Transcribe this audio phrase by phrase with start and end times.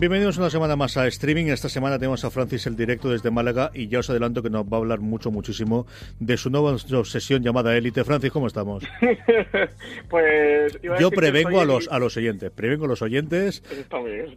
[0.00, 1.48] Bienvenidos una semana más a streaming.
[1.48, 4.64] Esta semana tenemos a Francis el directo desde Málaga y ya os adelanto que nos
[4.64, 5.86] va a hablar mucho, muchísimo
[6.18, 8.02] de su nueva obsesión llamada Élite.
[8.02, 8.82] Francis, ¿cómo estamos?
[10.08, 13.62] pues yo prevengo a los a los oyentes, prevengo a los oyentes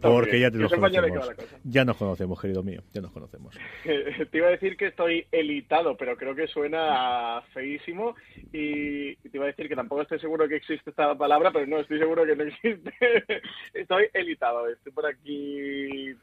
[0.02, 1.34] porque ya te los conocemos.
[1.64, 3.56] Ya nos conocemos, querido mío, ya nos conocemos.
[3.84, 8.16] te iba a decir que estoy elitado, pero creo que suena feísimo
[8.52, 11.78] y te iba a decir que tampoco estoy seguro que existe esta palabra, pero no
[11.78, 12.92] estoy seguro que no existe.
[13.72, 15.53] estoy elitado, estoy por aquí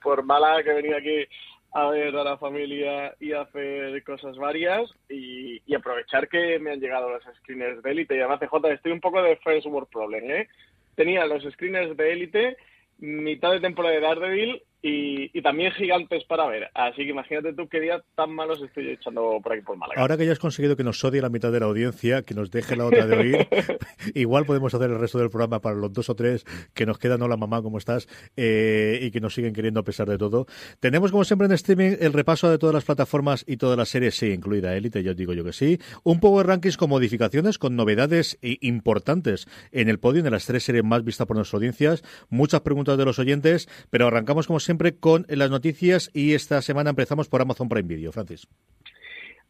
[0.02, 1.26] por mala que he venido aquí
[1.74, 7.10] a ver a la familia y hacer cosas varias y, aprovechar que me han llegado
[7.10, 8.16] los screeners de élite.
[8.16, 10.48] Y además, CJ, estoy un poco de first world problem, ¿eh?
[10.96, 12.58] Tenía los screeners de élite,
[12.98, 16.70] mitad de temporada de Daredevil y, también gigantes para ver.
[16.74, 20.02] Así que imagínate tú qué día tan malos estoy echando por aquí por Málaga.
[20.02, 22.52] Ahora que ya has conseguido que nos odie la mitad de la audiencia, que nos
[22.52, 23.48] deje la otra de oír,
[24.16, 27.22] igual podemos hacer el resto del programa para los dos o tres que nos quedan.
[27.22, 28.08] Hola mamá, ¿cómo estás?
[28.36, 30.48] Eh, y que nos siguen queriendo a pesar de todo.
[30.80, 34.16] Tenemos como siempre en streaming el repaso de todas las plataformas y todas las series,
[34.16, 35.80] sí, incluida Elite, yo digo yo que sí.
[36.04, 40.84] Un Power Rankings con modificaciones, con novedades importantes en el podio de las tres series
[40.84, 42.04] más vistas por nuestras audiencias.
[42.30, 46.62] Muchas preguntas de los oyentes, pero arrancamos como siempre siempre con las noticias y esta
[46.62, 48.14] semana empezamos por Amazon Prime Video.
[48.14, 48.48] Francis.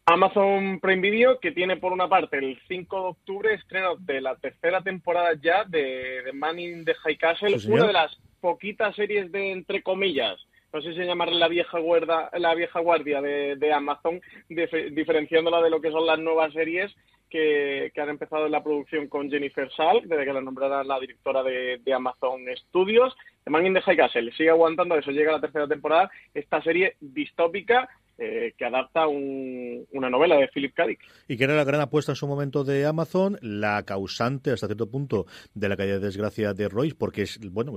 [0.08, 4.36] Amazon Prime Video, que tiene por una parte el 5 de octubre estreno de la
[4.38, 9.32] tercera temporada ya de, The Man in the High Castle, una de las poquitas series
[9.32, 10.40] de entre comillas,
[10.74, 15.82] no sé si llamarle la vieja guardia, la vieja guardia de, Amazon, diferenciándola de lo
[15.82, 16.92] que son las nuevas series
[17.32, 21.82] que, han empezado la producción con Jennifer Salk, desde que la nombrara la directora de,
[21.94, 23.16] Amazon Studios.
[23.44, 26.96] The Man in the High Castle sigue aguantando, eso llega la tercera temporada, esta serie
[27.00, 27.90] distópica
[28.24, 30.86] eh, que adapta una novela de Philip K.
[30.86, 31.00] Dick.
[31.28, 34.92] Y que era la gran apuesta en su momento de Amazon, la causante hasta cierto
[34.92, 37.74] punto de la caída de desgracia de Royce, porque es bueno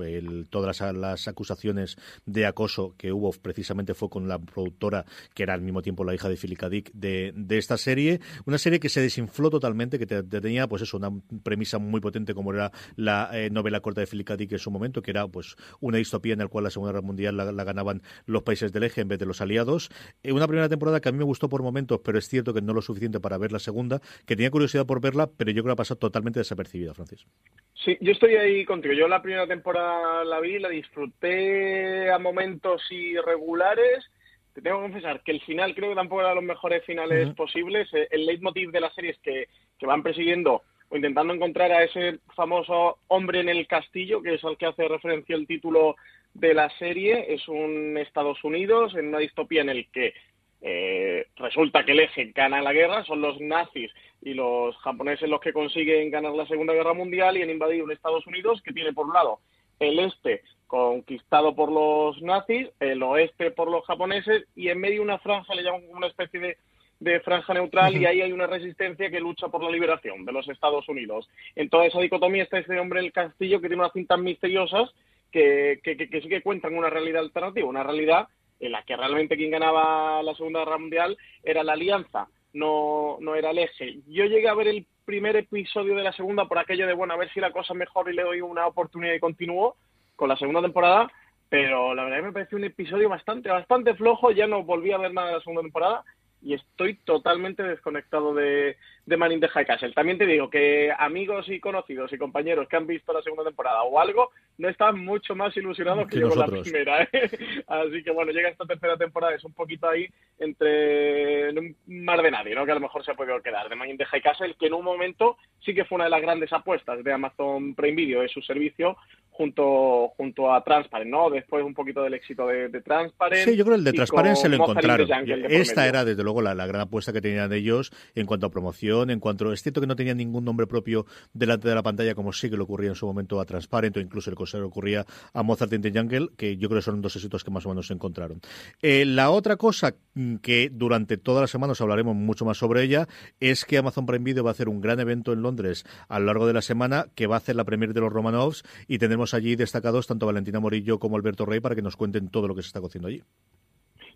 [0.51, 1.97] todas las, acusaciones
[2.27, 6.13] de acoso que hubo precisamente fue con la productora, que era al mismo tiempo la
[6.13, 6.69] hija de Philip K.
[6.69, 8.19] Dick, de, esta serie.
[8.45, 11.09] Una serie que se desinfló totalmente, que tenía pues eso, una
[11.41, 14.37] premisa muy potente como era la eh, novela corta de Philip K.
[14.37, 17.01] Dick en su momento, que era pues una distopía en la cual la Segunda Guerra
[17.01, 19.89] Mundial la, ganaban los países del eje en vez de los aliados.
[20.37, 22.73] Una primera temporada que a mí me gustó por momentos, pero es cierto que no
[22.73, 25.81] lo suficiente para ver la segunda, que tenía curiosidad por verla, pero yo creo que
[25.81, 27.25] ha pasado totalmente desapercibida, Francis.
[27.73, 28.93] Sí, yo estoy ahí contigo.
[28.93, 34.05] Yo la primera temporada la vi, la disfruté a momentos irregulares.
[34.53, 37.33] Te tengo que confesar que el final creo que tampoco era de los mejores finales
[37.35, 37.93] posibles.
[37.93, 39.47] Eh, el leitmotiv de la serie es que,
[39.77, 44.43] que van persiguiendo o intentando encontrar a ese famoso hombre en el castillo, que es
[44.43, 45.95] al que hace referencia el título
[46.35, 50.13] de la serie es un Estados Unidos en una distopía en el que
[50.61, 53.91] eh, resulta que el eje gana la guerra, son los nazis
[54.21, 57.91] y los japoneses los que consiguen ganar la Segunda Guerra Mundial y han invadido un
[57.91, 59.39] Estados Unidos que tiene por un lado
[59.79, 65.19] el este conquistado por los nazis, el oeste por los japoneses y en medio una
[65.19, 66.57] franja, le llaman como una especie de,
[66.99, 70.49] de franja neutral y ahí hay una resistencia que lucha por la liberación de los
[70.49, 71.29] Estados Unidos.
[71.55, 74.91] En toda esa dicotomía está ese hombre en el castillo que tiene unas cintas misteriosas
[75.31, 78.27] que, que, sí que cuentan una realidad alternativa, una realidad
[78.59, 83.35] en la que realmente quien ganaba la Segunda Guerra Mundial era la alianza, no, no
[83.35, 83.99] era el eje.
[84.07, 87.17] Yo llegué a ver el primer episodio de la segunda por aquello de, bueno, a
[87.17, 89.75] ver si la cosa mejor y le doy una oportunidad y continúo
[90.15, 91.11] con la segunda temporada,
[91.49, 94.97] pero la verdad que me pareció un episodio bastante, bastante flojo, ya no volví a
[94.97, 96.03] ver nada de la segunda temporada
[96.41, 99.93] y estoy totalmente desconectado de, de Man in the High Castle.
[99.93, 103.83] También te digo que amigos y conocidos y compañeros que han visto la segunda temporada
[103.83, 107.03] o algo no están mucho más ilusionados que, yo con la primera.
[107.13, 107.29] ¿eh?
[107.67, 110.07] Así que bueno, llega esta tercera temporada, es un poquito ahí
[110.39, 112.65] entre un mar de nadie, ¿no?
[112.65, 114.67] que a lo mejor se ha podido quedar, de Man in the High Castle, que
[114.67, 118.21] en un momento sí que fue una de las grandes apuestas de Amazon Prime Video,
[118.21, 118.97] de su servicio,
[119.35, 121.29] junto, junto a Transparent, ¿no?
[121.29, 123.49] Después un poquito del éxito de, Transparent.
[123.49, 125.07] Sí, yo creo que el de Transparent se lo encontraron.
[125.49, 128.94] Esta era, desde luego, la, la, gran apuesta que tenían ellos en cuanto a promoción,
[129.03, 129.51] en cuanto...
[129.51, 132.57] Es cierto que no tenían ningún nombre propio delante de la pantalla, como sí que
[132.57, 135.73] le ocurría en su momento a Transparent, o incluso el que le ocurría a Mozart
[135.73, 137.93] in the Jungle, que yo creo que son dos éxitos que más o menos se
[137.93, 138.41] encontraron.
[138.81, 139.95] Eh, la otra cosa
[140.41, 143.07] que durante todas las semanas hablaremos mucho más sobre ella
[143.39, 146.25] es que Amazon Prime Video va a hacer un gran evento en Londres a lo
[146.25, 149.33] largo de la semana, que va a hacer la premier de los Romanovs, y tendremos
[149.33, 152.61] allí destacados tanto Valentina Morillo como Alberto Rey para que nos cuenten todo lo que
[152.61, 153.23] se está cociendo allí.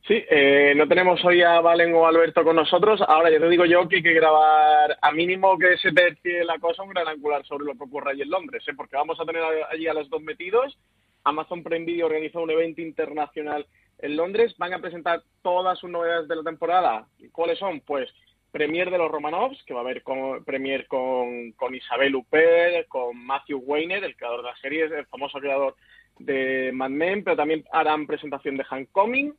[0.07, 3.01] Sí, eh, no tenemos hoy a Valen o Alberto con nosotros.
[3.07, 6.57] Ahora ya te digo yo que hay que grabar a mínimo que se tercie la
[6.57, 8.73] cosa un gran angular sobre lo que ocurre allí en Londres, ¿eh?
[8.75, 10.77] porque vamos a tener allí a los dos metidos.
[11.23, 13.67] Amazon Prime Video organiza un evento internacional
[13.99, 14.55] en Londres.
[14.57, 17.07] Van a presentar todas sus novedades de la temporada.
[17.31, 17.81] ¿Cuáles son?
[17.81, 18.09] Pues
[18.51, 23.17] Premier de los Romanovs, que va a haber con, Premier con, con Isabel Huppert, con
[23.25, 25.75] Matthew Weiner, el creador de la serie, el famoso creador
[26.17, 29.33] de Mad Men, pero también harán presentación de Han Coming.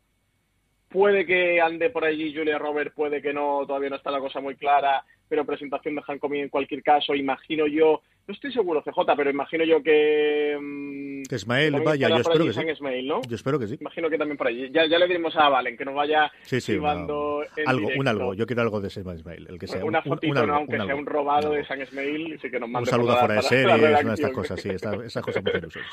[0.91, 4.41] Puede que ande por allí Julia Robert, puede que no, todavía no está la cosa
[4.41, 8.81] muy clara, pero presentación de Han Coming en cualquier caso, imagino yo no estoy seguro,
[8.83, 10.57] CJ, pero imagino yo que...
[10.61, 12.61] Mm, que Ismael vaya, yo espero que sí.
[13.29, 13.77] Yo espero que sí.
[13.81, 14.71] Imagino que también por allí.
[14.71, 17.45] Ya, ya le diremos a Valen que nos vaya sí, sí, algo,
[17.97, 18.35] un algo.
[18.35, 19.85] Yo quiero algo de San Ismael, el que sea.
[19.85, 20.55] Una fotito, ¿no?
[20.55, 23.43] aunque sea un robado de San Ismael, sí que nos mande Un saludo fuera de
[23.43, 25.85] series, una de estas cosas, sí, esas cosas muy ilusión,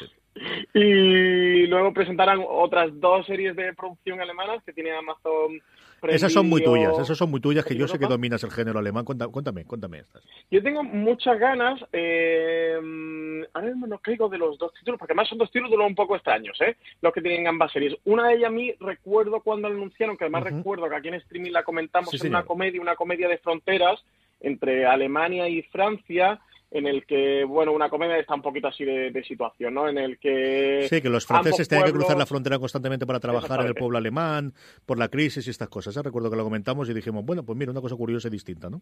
[0.75, 5.60] Y luego presentarán otras dos series de producción alemanas que tiene Amazon
[6.04, 8.80] esas son muy tuyas, esas son muy tuyas, que yo sé que dominas el género
[8.80, 9.06] alemán.
[9.06, 10.24] Cuéntame, cuéntame estas.
[10.52, 12.78] Yo tengo muchas ganas, eh,
[13.54, 16.16] ahora mismo no caigo de los dos títulos, porque además son dos títulos un poco
[16.16, 16.78] extraños, ¿eh?
[17.02, 17.96] los que tienen ambas series.
[18.06, 21.52] Una de ellas a mí recuerdo cuando anunciaron, que además recuerdo que aquí en streaming
[21.52, 24.04] la comentamos, en una comedia, una comedia de fronteras
[24.40, 26.40] entre Alemania y Francia,
[26.72, 29.88] en el que, bueno, una comedia está un poquito así de, situación, ¿no?
[29.88, 30.88] En el que...
[30.90, 33.98] Sí, que los franceses tienen que cruzar la frontera constantemente para trabajar en el pueblo
[33.98, 34.54] alemán,
[34.86, 35.96] por la crisis y estas cosas.
[35.96, 36.02] ¿eh?
[36.04, 38.81] Recuerdo que lo comentamos y dijimos, bueno, pues mira, una cosa curiosa y distinta, ¿no?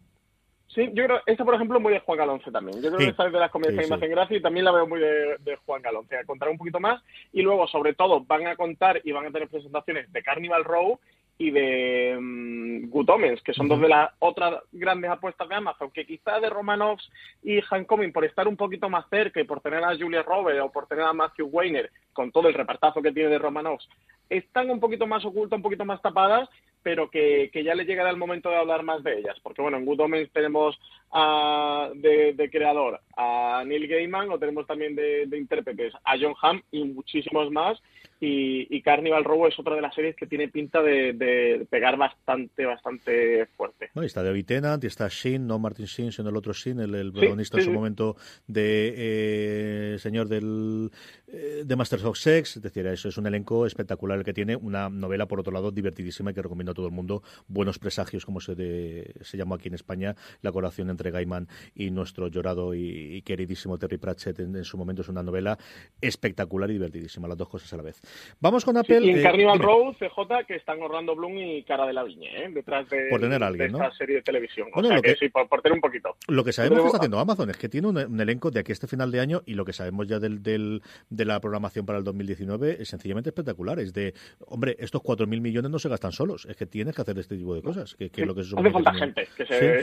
[0.68, 2.82] Sí, yo creo, esta por ejemplo muy de Juan Galonce también.
[2.82, 4.74] Yo creo que esta es de las comedias que me hacen gracia y también la
[4.74, 6.18] veo muy de, de Juan Galonce.
[6.18, 9.32] A contar un poquito más y luego, sobre todo, van a contar y van a
[9.32, 11.00] tener presentaciones de Carnival Row
[11.38, 15.92] y de um, Good Omens, que son dos de las otras grandes apuestas de Amazon,
[15.92, 17.10] que quizá de Romanovs
[17.44, 20.72] y Coming por estar un poquito más cerca y por tener a Julia Roberts o
[20.72, 23.88] por tener a Matthew Weiner, con todo el repartazo que tiene de Romanovs,
[24.30, 26.50] están un poquito más ocultas, un poquito más tapadas,
[26.86, 29.36] pero que, que, ya le llegará el momento de hablar más de ellas.
[29.42, 30.80] Porque, bueno, en Good Omens tenemos
[31.12, 36.62] a, de, creador a Neil Gaiman, o tenemos también de, de intérpretes a John Hamm
[36.70, 37.82] y muchísimos más.
[38.20, 43.46] Y, Carnival Robo es otra de las series que tiene pinta de, pegar bastante, bastante
[43.58, 43.90] fuerte.
[43.94, 47.12] No, está David Tennant y está Shin, no Martin Shin, sino el otro Shin, el,
[47.12, 48.16] protagonista en su momento
[48.48, 50.92] de eh, señor del
[51.28, 52.58] eh, de Masters of Sex.
[52.58, 54.56] Es decir, eso es un elenco espectacular el que tiene.
[54.56, 57.24] Una novela, por otro lado, divertidísima y que recomiendo todo el mundo.
[57.48, 62.28] Buenos presagios, como se, se llamó aquí en España, la colaboración entre Gaiman y nuestro
[62.28, 65.02] llorado y, queridísimo Terry Pratchett en, su momento.
[65.02, 65.58] Es una novela
[66.02, 68.02] espectacular y divertidísima, las dos cosas a la vez.
[68.40, 69.02] Vamos con Apple.
[69.02, 72.30] y en eh, Carnival Row, CJ, que están Orlando Bloom y Cara de la Viña,
[72.32, 72.50] ¿eh?
[72.52, 74.68] detrás de, por tener alguien, esta serie de televisión.
[74.74, 76.16] o sea que, sí, por, tener un poquito.
[76.28, 78.74] Lo que sabemos que está haciendo Amazon es que tiene un, elenco de aquí a
[78.74, 81.98] este final de año y lo que sabemos ya del, del, de la programación para
[81.98, 83.80] el 2019 es sencillamente espectacular.
[83.80, 84.14] Es de,
[84.48, 87.54] hombre, estos 4.000 millones no se gastan solos, es que tienes que hacer este tipo
[87.54, 87.94] de cosas.
[87.96, 89.80] Que, que lo que hace falta gente, que se...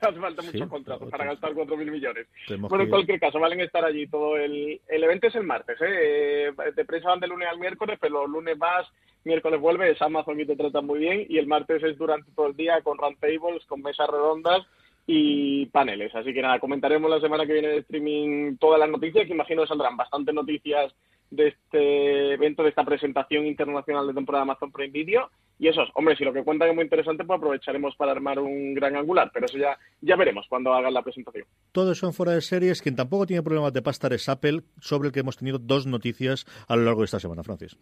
[0.00, 2.26] hace falta muchos contratos para gastar 4.000 millones.
[2.60, 4.80] bueno, en cualquier caso, valen estar allí todo el...
[4.86, 6.52] El evento es el martes, ¿eh?
[6.74, 8.86] De prensa van de lunes al miércoles, pero los lunes vas,
[9.24, 12.56] miércoles vuelves, Amazon y te tratan muy bien, y el martes es durante todo el
[12.56, 14.64] día con roundtables, con mesas redondas
[15.06, 16.14] y paneles.
[16.14, 19.66] Así que nada, comentaremos la semana que viene de streaming todas las noticias, que imagino
[19.66, 20.94] saldrán bastantes noticias
[21.30, 25.30] de este evento, de esta presentación internacional de temporada Amazon Prime Video.
[25.58, 28.74] Y eso, hombre, si lo que cuentan es muy interesante, pues aprovecharemos para armar un
[28.74, 31.46] gran angular, pero eso ya, ya veremos cuando hagan la presentación.
[31.72, 32.82] Todo eso en fuera de series.
[32.82, 36.44] Quien tampoco tiene problemas de pastar es Apple, sobre el que hemos tenido dos noticias
[36.68, 37.76] a lo largo de esta semana, Francis.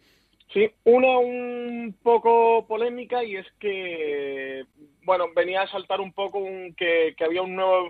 [0.53, 4.63] Sí, una un poco polémica y es que,
[5.03, 6.39] bueno, venía a saltar un poco
[6.77, 7.89] que, había un nuevo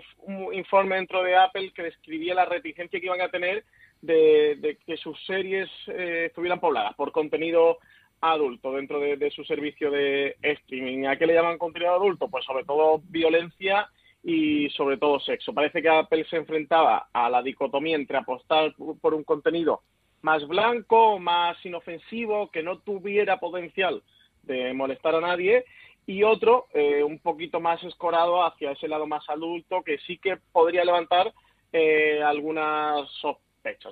[0.52, 3.64] informe dentro de Apple que describía la reticencia que iban a tener
[4.02, 7.78] de, que sus series eh, estuvieran pobladas por contenido
[8.20, 11.06] adulto dentro de, su servicio de streaming.
[11.06, 12.28] ¿A qué le llaman contenido adulto?
[12.28, 13.88] Pues sobre todo violencia
[14.22, 15.52] y sobre todo sexo.
[15.52, 19.82] Parece que Apple se enfrentaba a la dicotomía entre apostar por un contenido
[20.22, 24.02] más blanco, más inofensivo, que no tuviera potencial
[24.42, 25.64] de molestar a nadie,
[26.06, 30.38] y otro eh, un poquito más escorado hacia ese lado más adulto, que sí que
[30.52, 31.32] podría levantar
[31.72, 33.45] eh, algunas sospechas,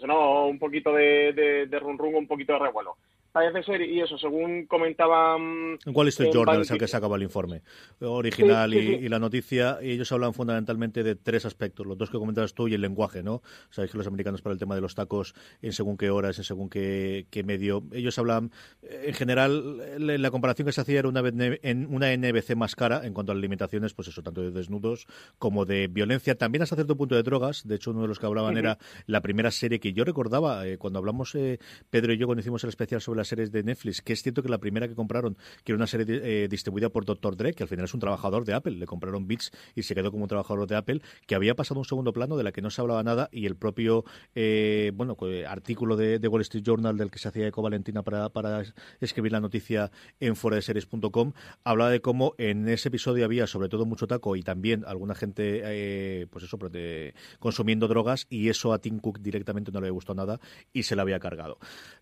[0.07, 0.47] ¿no?
[0.47, 2.97] Un poquito de, de, de run, run un poquito de revuelo
[3.35, 5.77] parece ser, y eso, según comentaban...
[5.93, 7.63] ¿Cuál es el Jordan es el que sacaba el informe
[7.99, 9.79] original Y, la noticia?
[9.83, 13.25] Y ellos hablan fundamentalmente de tres aspectos, los dos que comentabas tú y el lenguaje,
[13.25, 13.43] ¿no?
[13.71, 16.45] Sabéis que los americanos para el tema de los tacos en según qué horas, en
[16.45, 17.83] según qué, medio.
[17.91, 22.77] Ellos hablan, en general, la comparación que se hacía era una, en una NBC más
[22.77, 25.09] cara en cuanto a las limitaciones, pues eso, tanto de desnudos
[25.41, 27.67] como de violencia, también hasta cierto punto de drogas.
[27.67, 30.79] De hecho, uno de los que hablaban era la primera serie que yo recordaba, eh,
[30.79, 31.59] cuando hablamos eh,
[31.91, 34.43] Pedro y yo cuando hicimos el especial sobre la series de Netflix, que es cierto
[34.43, 37.37] que la primera que compraron, que era una serie eh, distribuida por Dr.
[37.37, 40.11] Dre, que al final es un trabajador de Apple, le compraron Beats y se quedó
[40.11, 42.71] como un trabajador de Apple, que había pasado un segundo plano de la que no
[42.71, 44.05] se hablaba nada y el propio
[44.35, 45.17] eh, bueno
[45.49, 48.63] artículo de, Wall Street Journal del que se hacía eco Valentina para, para
[49.01, 49.91] escribir la noticia
[50.21, 54.85] en foradeseries.com hablaba de cómo en ese episodio había sobre todo mucho taco y también
[54.87, 56.59] alguna gente eh, pues eso
[57.39, 60.41] consumiendo drogas y eso a Tim Cook directamente no le gustó nada
[60.73, 61.59] y se la había cargado.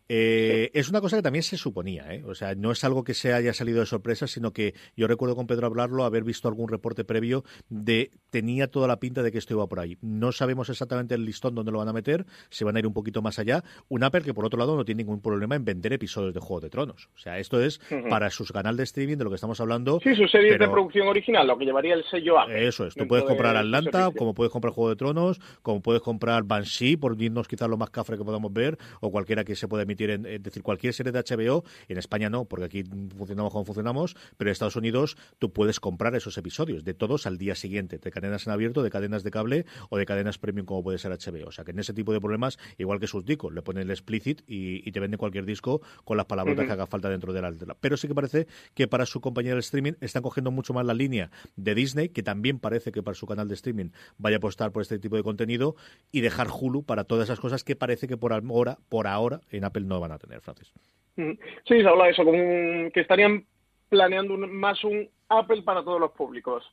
[0.08, 2.23] es una cosa que también se suponía, ¿eh?
[2.25, 5.37] o sea, no es algo que se haya salido de sorpresa, sino que yo recuerdo
[5.37, 9.38] con Pedro hablarlo, haber visto algún reporte previo de tenía toda la pinta de que
[9.38, 9.99] esto iba por ahí.
[10.00, 12.95] No sabemos exactamente el listón donde lo van a meter, se van a ir un
[12.95, 13.62] poquito más allá.
[13.88, 16.61] Un Apple que por otro lado no tiene ningún problema en vender episodios de Juego
[16.61, 17.09] de Tronos.
[17.14, 20.00] O sea, esto es para sus canales de streaming de lo que estamos hablando.
[20.02, 22.66] Sí, su serie de producción original, lo que llevaría el sello Apple.
[22.66, 26.45] Eso es, tú puedes comprar Atlanta, como puedes comprar Juego de Tronos, como puedes comprar
[26.45, 29.83] Banshee, por irnos quizás lo más cafre que podamos ver, o cualquiera que se pueda
[29.83, 32.85] emitir, en, es decir, cualquier de HBO en España no, porque aquí
[33.16, 37.38] funcionamos como funcionamos, pero en Estados Unidos tú puedes comprar esos episodios de todos al
[37.38, 40.82] día siguiente, de cadenas en abierto, de cadenas de cable o de cadenas premium como
[40.82, 41.49] puede ser HBO.
[41.49, 43.90] O sea que en ese tipo de problemas, igual que sus discos, le ponen el
[43.90, 47.52] explicit y, te venden cualquier disco con las palabras que haga falta dentro de la.
[47.80, 50.94] Pero sí que parece que para su compañía de streaming están cogiendo mucho más la
[50.94, 54.73] línea de Disney, que también parece que para su canal de streaming vaya a apostar
[54.73, 55.76] por este tipo de contenido
[56.11, 59.64] y dejar Hulu para todas esas cosas que parece que por ahora, por ahora en
[59.64, 60.73] Apple no van a tener, Francis.
[61.16, 63.44] Sí, se habla de eso, como que estarían
[63.88, 66.64] planeando más un Apple para todos los públicos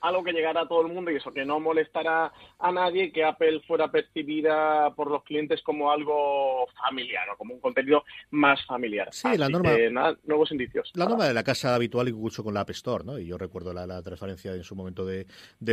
[0.00, 3.24] algo que llegara a todo el mundo y eso, que no molestara a nadie, que
[3.24, 9.08] Apple fuera percibida por los clientes como algo familiar o como un contenido más familiar.
[9.12, 9.70] Sí, la norma.
[10.24, 10.90] nuevos indicios.
[10.94, 13.18] La norma de la casa habitual y mucho con la App Store, ¿no?
[13.18, 15.26] Y yo recuerdo la, transparencia en su momento de,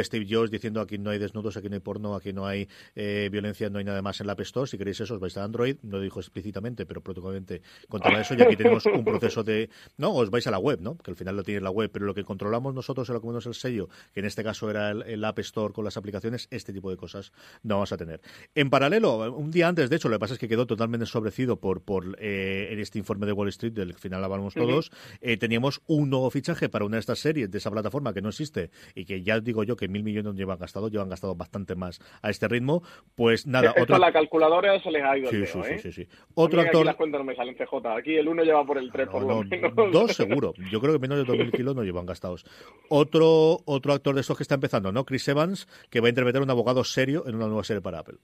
[0.03, 3.29] Steve Jobs diciendo aquí no hay desnudos, aquí no hay porno, aquí no hay eh,
[3.31, 4.69] violencia, no hay nada más en la App Store.
[4.69, 5.77] Si queréis eso, os vais a Android.
[5.83, 8.35] No lo dijo explícitamente, pero protocolamente controla eso.
[8.35, 9.69] Y aquí tenemos un proceso de.
[9.97, 10.97] No, os vais a la web, ¿no?
[10.97, 13.45] Que al final lo tiene la web, pero lo que controlamos nosotros, lo que es
[13.45, 16.89] el sello, que en este caso era el, App Store con las aplicaciones, este tipo
[16.89, 17.31] de cosas
[17.61, 18.19] no vamos a tener.
[18.55, 21.59] En paralelo, un día antes, de hecho, lo que pasa es que quedó totalmente sobrecido
[21.59, 24.89] por, por eh, en este informe de Wall Street, del final hablamos todos,
[25.21, 28.29] eh, teníamos un nuevo fichaje para una de estas series de esa plataforma que no
[28.29, 31.99] existe y que ya digo yo que mil millones llevan gastado, llevan gastado bastante más
[32.23, 32.81] a este ritmo,
[33.13, 33.75] pues nada.
[33.79, 33.99] Otra...
[33.99, 35.77] la calculadora se les ha ido sí, el sí, ¿eh?
[35.77, 36.77] sí, sí, Otro actor...
[36.77, 39.21] Aquí las cuentas no me salen CJ, aquí el uno lleva por el 3 por
[39.21, 39.91] lo menos.
[39.93, 42.45] Dos seguro, yo creo que menos de 2.000 kilos no llevan gastados.
[42.89, 45.05] Otro, otro actor de estos que está empezando, ¿no?
[45.05, 48.17] Chris Evans, que va a interpretar un abogado serio en una nueva serie para Apple.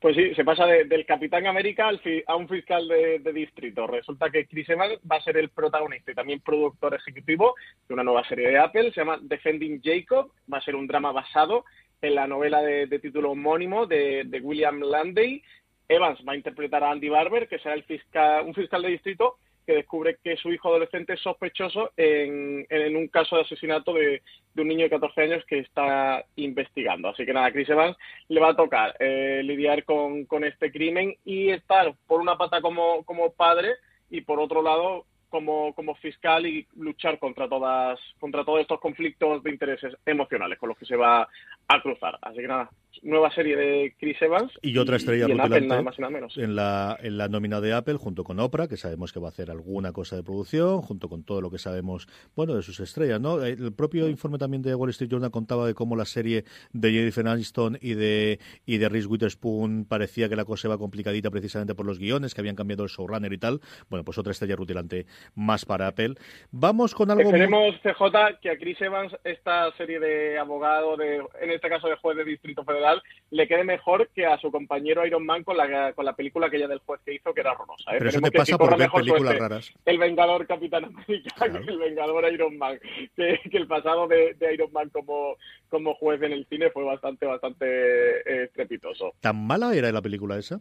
[0.00, 1.90] Pues sí, se pasa del Capitán América
[2.26, 3.86] a un fiscal de, distrito.
[3.86, 7.54] Resulta que Chris Evans va a ser el protagonista y también productor ejecutivo
[7.88, 11.12] de una nueva serie de Apple, se llama Defending Jacob, va a ser un drama
[11.12, 11.64] basado
[12.02, 15.42] en la novela de, título homónimo de, de, William Landay.
[15.88, 19.38] Evans va a interpretar a Andy Barber, que será el fiscal, un fiscal de distrito
[19.66, 24.22] que descubre que su hijo adolescente es sospechoso en, en un caso de asesinato de,
[24.56, 27.08] un niño de 14 años que está investigando.
[27.08, 27.96] Así que nada, Chris Evans
[28.28, 32.60] le va a tocar eh, lidiar con, con este crimen y estar por una pata
[32.60, 33.74] como, como padre
[34.08, 39.42] y por otro lado como, como fiscal y luchar contra todas contra todos estos conflictos
[39.42, 41.28] de intereses emocionales con los que se va
[41.68, 42.18] a cruzar.
[42.22, 42.70] Así que nada,
[43.02, 44.52] nueva serie de Chris Evans.
[44.62, 46.36] Y otra estrella y en Apple, nada más y nada menos.
[46.36, 49.30] En la, en la nómina de Apple, junto con Oprah, que sabemos que va a
[49.30, 53.20] hacer alguna cosa de producción, junto con todo lo que sabemos, bueno, de sus estrellas,
[53.20, 53.42] ¿no?
[53.42, 57.26] El propio informe también de Wall Street Journal contaba de cómo la serie de Jennifer
[57.26, 61.86] Aniston y de, y de Reese Witherspoon parecía que la cosa iba complicadita precisamente por
[61.86, 63.60] los guiones, que habían cambiado el showrunner y tal.
[63.88, 66.14] Bueno, pues otra estrella rutilante más para Apple.
[66.50, 67.22] Vamos con algo...
[67.22, 71.96] Esperemos, CJ, que a Chris Evans esta serie de abogado, de, en este caso de
[71.96, 75.92] juez de Distrito Federal, le quede mejor que a su compañero Iron Man con la,
[75.92, 77.92] con la película aquella del juez que hizo, que era horrorosa.
[77.92, 77.96] ¿eh?
[77.98, 79.72] Pero eso te pasa por ver películas raras.
[79.84, 82.78] El Vengador Capitán América, el Vengador Iron Man.
[83.16, 85.36] Que, el pasado de, Iron Man como,
[85.68, 89.14] como juez en el cine fue bastante, bastante eh, estrepitoso.
[89.20, 90.60] ¿Tan mala era la película esa?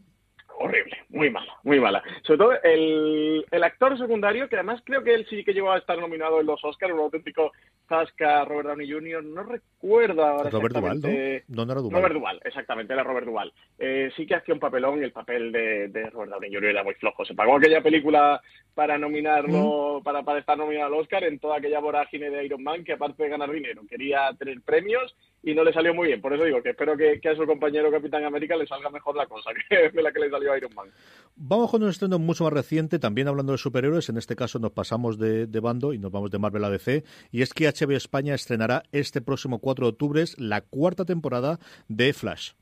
[0.58, 2.04] Horrible, muy mala, muy mala.
[2.24, 5.78] Sobre todo el, el, actor secundario, que además creo que él sí que llegó a
[5.78, 7.52] estar nominado en los Oscars, un auténtico
[7.88, 11.64] Tasca, Robert Downey Jr., no recuerdo ahora Robert Duval, ¿no?
[11.64, 11.92] era Duval?
[11.92, 13.54] Robert Duval, exactamente, era Robert Duval.
[13.78, 16.70] Eh, sí que hacía un papelón y el papel de, de, Robert Downey Jr.
[16.70, 17.26] era muy flojo.
[17.26, 18.42] Se pagó aquella película
[18.74, 20.04] para nominarlo, mm.
[20.04, 23.24] para, para estar nominado al Oscar en toda aquella vorágine de Iron Man, que aparte
[23.24, 25.16] de ganar dinero, quería tener premios
[25.46, 26.22] y no le salió muy bien.
[26.22, 29.28] Por eso digo que espero que, a su compañero Capitán América le salga mejor la
[29.28, 30.90] cosa que la que le salió a Iron Man.
[31.36, 34.10] Vamos con un estreno mucho más reciente, también hablando de superhéroes.
[34.10, 37.04] En este caso nos pasamos de, bando y nos vamos de Marvel a DC.
[37.32, 42.12] Y es que HBO España estrenará este próximo 4 de octubre la cuarta temporada de
[42.14, 42.54] Flash.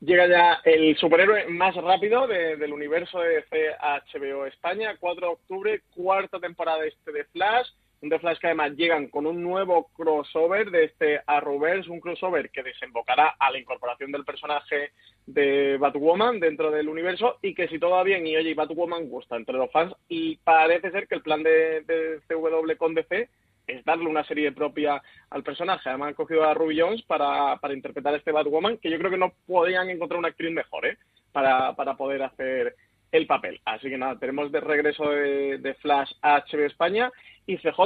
[0.00, 5.82] Llega ya el superhéroe más rápido del universo de DC HBO España, 4 de octubre,
[5.94, 7.68] cuarta temporada este de Flash
[8.02, 12.50] un The Flash que además llegan con un nuevo crossover de este Arrowverse, un crossover
[12.50, 14.90] que desembocará a la incorporación del personaje
[15.26, 19.36] de Batwoman dentro del universo y que si todo va bien y oye, Batwoman gusta
[19.36, 23.28] entre los fans y parece ser que el plan de, CW con DC
[23.66, 25.88] es darle una serie propia al personaje.
[25.88, 29.16] Además han cogido a Ruby Jones para, para interpretar este Batwoman que yo creo que
[29.16, 30.98] no podían encontrar una actriz mejor ¿eh?
[31.32, 32.76] para, para poder hacer
[33.16, 33.60] el papel.
[33.64, 37.10] Así que nada, tenemos de regreso de, de Flash a HBO España
[37.46, 37.80] y CJ,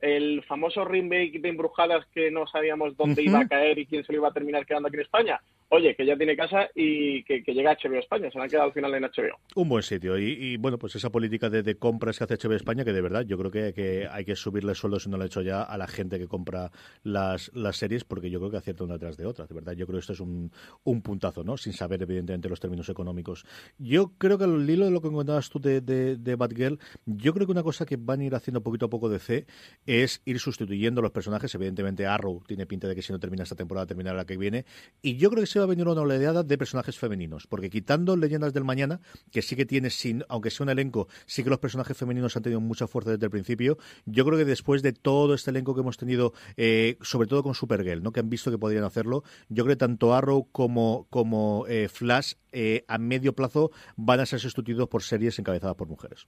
[0.00, 4.12] el famoso remake de Embrujadas que no sabíamos dónde iba a caer y quién se
[4.12, 5.40] lo iba a terminar quedando aquí en España.
[5.68, 8.30] Oye, que ya tiene casa y que, llega HBO España.
[8.30, 9.38] Se han quedado al final en HBO.
[9.56, 10.16] Un buen sitio.
[10.18, 13.36] Y, bueno, pues esa política de, compras que hace HBO España, que de verdad yo
[13.36, 16.18] creo que, hay que subirle sueldos si no lo ha hecho ya a la gente
[16.18, 16.70] que compra
[17.02, 19.46] las, series, porque yo creo que acierta una detrás de otra.
[19.46, 20.52] De verdad, yo creo que esto es un,
[20.84, 21.56] un puntazo, ¿no?
[21.56, 23.44] Sin saber, evidentemente, los términos económicos.
[23.78, 27.34] Yo creo que al hilo de lo que comentabas tú de, de, de Batgirl, yo
[27.34, 29.46] creo que una cosa que van a ir haciendo poquito a poco de C
[29.84, 31.52] es ir sustituyendo los personajes.
[31.54, 34.64] Evidentemente, Arrow tiene pinta de que si no termina esta temporada, terminará la que viene.
[35.02, 38.52] Y yo creo que va a venir una oleada de personajes femeninos, porque quitando Leyendas
[38.52, 41.96] del Mañana, que sí que tiene, sin, aunque sea un elenco, sí que los personajes
[41.96, 43.78] femeninos han tenido mucha fuerza desde el principio.
[44.04, 47.54] Yo creo que después de todo este elenco que hemos tenido, eh, sobre todo con
[47.54, 48.12] Supergirl, ¿no?
[48.12, 52.34] que han visto que podrían hacerlo, yo creo que tanto Arrow como, como eh, Flash
[52.52, 56.26] eh, a medio plazo van a ser sustituidos por series encabezadas por mujeres.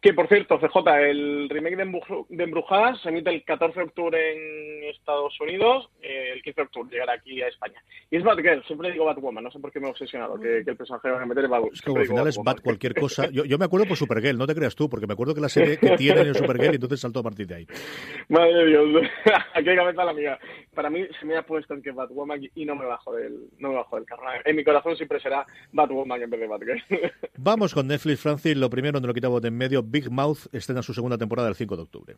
[0.00, 4.84] Que por cierto, CJ, el remake de, Embrujadas se emite el 14 de octubre en
[4.84, 7.82] Estados Unidos, eh, el 15 de octubre llegará aquí a España.
[8.10, 10.76] Y es Batgirl, siempre digo Batwoman, no sé por qué me he obsesionado, que, el
[10.76, 11.74] personaje va a meter es Batwoman.
[11.74, 13.28] Es que al final es Bat cualquier cosa.
[13.30, 15.76] Yo, me acuerdo por Supergirl, no te creas tú, porque me acuerdo que la serie
[15.76, 17.66] que tiene en Supergirl y entonces saltó a partir de ahí.
[18.28, 19.02] Madre de Dios,
[19.54, 20.38] aquí hay cabeza la mía.
[20.72, 23.70] Para mí se me ha puesto en que Batwoman y no me bajo del, no
[23.70, 24.22] me bajo del carro.
[24.44, 26.82] En mi corazón siempre será Batwoman en vez de Batgirl.
[27.38, 30.82] Vamos con Netflix, Francis, lo primero no lo quitamos de en medio, Big Mouth estrena
[30.82, 32.16] su segunda temporada el 5 de octubre.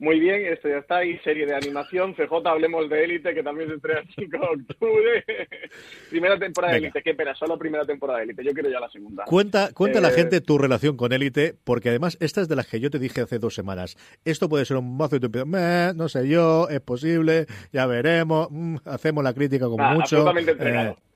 [0.00, 2.14] Muy bien, esto ya está ahí, serie de animación.
[2.14, 5.24] CJ, hablemos de Élite, que también se estrena el 5 de octubre.
[6.10, 8.44] primera temporada de Élite, qué pena, solo primera temporada de Élite.
[8.44, 9.24] Yo quiero ya la segunda.
[9.24, 12.54] Cuenta, cuenta a la eh, gente tu relación con Élite, porque además esta es de
[12.54, 13.96] las que yo te dije hace dos semanas.
[14.24, 18.76] Esto puede ser un mazo y tú no sé yo, es posible, ya veremos, mm,
[18.84, 20.18] hacemos la crítica como mucho.
[20.18, 20.90] Absolutamente entregado.
[20.90, 21.07] Eh,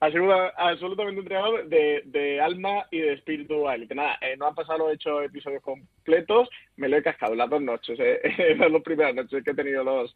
[0.00, 5.22] absolutamente entregado de, de, alma y de espíritu a Nada, eh, no han pasado hecho
[5.22, 9.50] episodios completos, me lo he cascado las dos noches, eh, las dos primeras noches que
[9.50, 10.14] he tenido los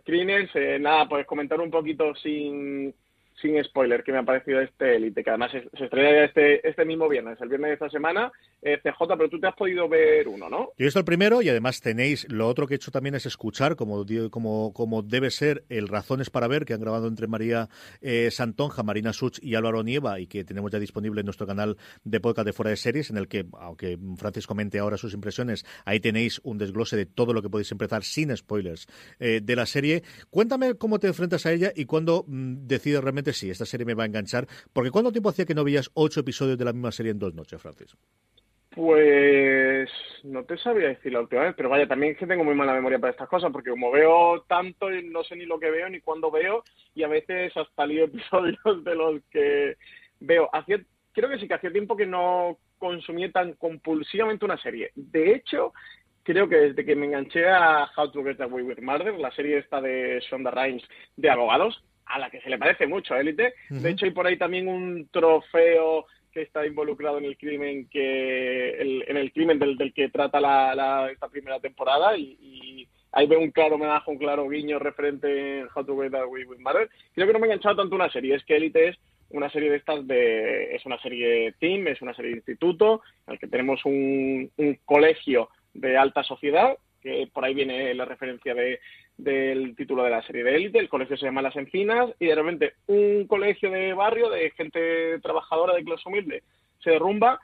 [0.00, 0.50] screeners.
[0.54, 2.94] Eh, nada, pues comentar un poquito sin
[3.40, 7.08] sin spoiler, que me ha parecido este Elite, que además se, estrena este, este mismo
[7.08, 8.32] viernes, el viernes de esta semana.
[8.62, 10.58] Eh, CJ, pero tú te has podido ver uno, ¿no?
[10.78, 13.26] Yo he visto el primero y además tenéis, lo otro que he hecho también es
[13.26, 17.68] escuchar, como, como, como debe ser, el Razones para Ver, que han grabado entre María
[18.00, 21.76] eh, Santonja, Marina Such y Álvaro Nieva, y que tenemos ya disponible en nuestro canal
[22.04, 25.66] de podcast de Fuera de Series, en el que, aunque Francis comente ahora sus impresiones,
[25.84, 28.86] ahí tenéis un desglose de todo lo que podéis empezar sin spoilers
[29.18, 30.02] eh, de la serie.
[30.30, 33.94] Cuéntame cómo te enfrentas a ella y cuándo mm, decides realmente si esta serie me
[33.94, 34.46] va a enganchar.
[34.72, 37.34] Porque ¿cuánto tiempo hacía que no veías ocho episodios de la misma serie en dos
[37.34, 37.96] noches, Francis?
[38.74, 39.88] Pues
[40.24, 42.74] no te sabía decir la última vez, pero vaya, también es que tengo muy mala
[42.74, 46.00] memoria para estas cosas, porque como veo tanto, no sé ni lo que veo ni
[46.00, 49.76] cuándo veo, y a veces hasta lío episodios de los que
[50.18, 50.50] veo.
[50.52, 50.80] Hacía,
[51.12, 54.90] creo que sí que hacía tiempo que no consumí tan compulsivamente una serie.
[54.96, 55.72] De hecho,
[56.24, 59.58] creo que desde que me enganché a How to Get Away with Murder, la serie
[59.58, 60.82] esta de Shonda Rhimes
[61.16, 63.54] de abogados, a la que se le parece mucho a Élite.
[63.70, 69.02] De hecho, hay por ahí también un trofeo que está involucrado en el crimen que
[69.06, 73.52] en el crimen del, del que trata la, esta primera temporada y, ahí veo un
[73.52, 76.90] claro homenaje, un claro guiño referente en How to Get Away with Murder.
[77.14, 78.96] Creo que no me ha enganchado tanto una serie, es que Elite es
[79.30, 83.34] una serie de estas de es una serie team, es una serie de instituto, en
[83.34, 88.52] el que tenemos un, un colegio de alta sociedad, que por ahí viene la referencia
[88.52, 88.80] de,
[89.16, 92.34] del título de la serie de élite, el colegio se llama Las Encinas y de
[92.34, 96.42] repente un colegio de barrio de gente trabajadora de clase humilde
[96.82, 97.40] se derrumba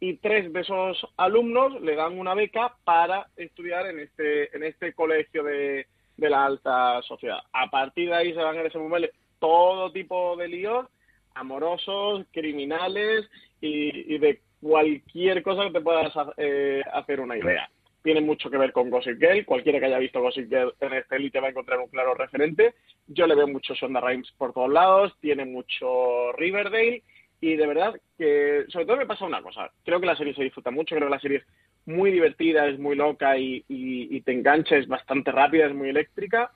[0.00, 4.94] y tres de esos alumnos le dan una beca para estudiar en este en este
[4.94, 7.40] colegio de, de la alta sociedad.
[7.52, 10.86] A partir de ahí se van a desenvolver todo tipo de líos
[11.34, 13.28] amorosos, criminales
[13.60, 17.68] y, y de cualquier cosa que te puedas eh, hacer una idea
[18.02, 19.44] tiene mucho que ver con Gossip Girl.
[19.44, 22.74] Cualquiera que haya visto Gossip Girl en este Elite va a encontrar un claro referente.
[23.06, 27.02] Yo le veo mucho Sonda Rhimes por todos lados, tiene mucho Riverdale
[27.40, 29.70] y de verdad que sobre todo me pasa una cosa.
[29.84, 31.44] Creo que la serie se disfruta mucho, creo que la serie es
[31.86, 36.52] muy divertida, es muy loca y, te engancha, es bastante rápida, es muy eléctrica.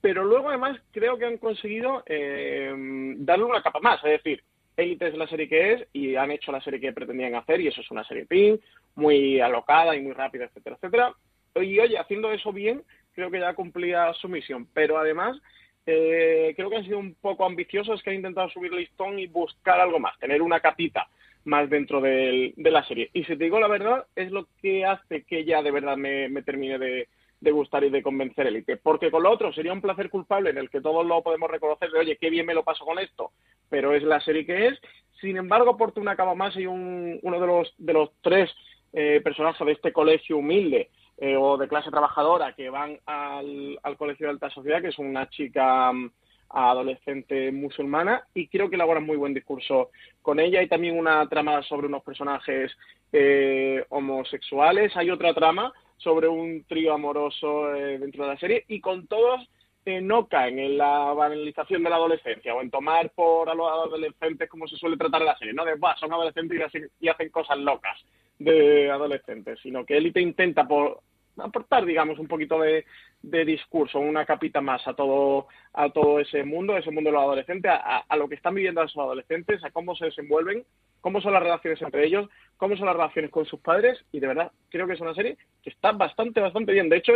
[0.00, 2.72] Pero luego además creo que han conseguido eh,
[3.18, 4.42] darle una capa más, es decir,
[4.76, 7.68] Elite es la serie que es y han hecho la serie que pretendían hacer y
[7.68, 8.60] eso es una serie pin,
[8.94, 11.14] muy alocada y muy rápida, etcétera, etcétera.
[11.54, 12.82] Y oye, haciendo eso bien,
[13.14, 14.68] creo que ya cumplía su misión.
[14.74, 15.40] Pero además,
[15.86, 19.80] eh, creo que han sido un poco ambiciosos, que han intentado subir listón y buscar
[19.80, 21.08] algo más, tener una capita
[21.44, 23.08] más dentro de la serie.
[23.12, 26.28] Y si te digo la verdad, es lo que hace que ya de verdad me,
[26.28, 27.08] me termine de,
[27.46, 28.76] de gustar y de convencer Elite.
[28.76, 31.90] Porque con lo otro sería un placer culpable en el que todos lo podemos reconocer
[31.90, 33.30] de, oye, qué bien me lo paso con esto,
[33.68, 34.80] pero es la serie que es.
[35.20, 38.50] Sin embargo, aporta una cama más y un, uno de los, de los tres
[38.92, 43.96] eh, personajes de este colegio humilde eh, o de clase trabajadora que van al, al
[43.96, 46.10] colegio de alta sociedad, que es una chica mm,
[46.50, 50.60] adolescente musulmana y creo que elabora muy buen discurso con ella.
[50.60, 52.72] Hay también una trama sobre unos personajes
[53.12, 54.96] eh, homosexuales.
[54.96, 59.48] Hay otra trama sobre un trío amoroso eh, dentro de la serie y con todos
[59.84, 63.70] eh, no caen en la banalización de la adolescencia o en tomar por a los
[63.70, 65.64] adolescentes como se suele tratar en la serie, ¿no?
[65.64, 66.58] De, son adolescentes
[67.00, 67.96] y, hacen cosas locas
[68.38, 71.02] de adolescentes, sino que Élite intenta por
[71.38, 72.84] aportar, digamos, un poquito de,
[73.22, 77.70] discurso, una capita más a todo, a todo ese mundo, ese mundo de los adolescentes,
[77.72, 80.64] a, a, lo que están viviendo esos adolescentes, a cómo se desenvuelven,
[81.00, 84.28] cómo son las relaciones entre ellos, cómo son las relaciones con sus padres, y de
[84.28, 86.88] verdad creo que es una serie que está bastante, bastante bien.
[86.88, 87.14] De hecho,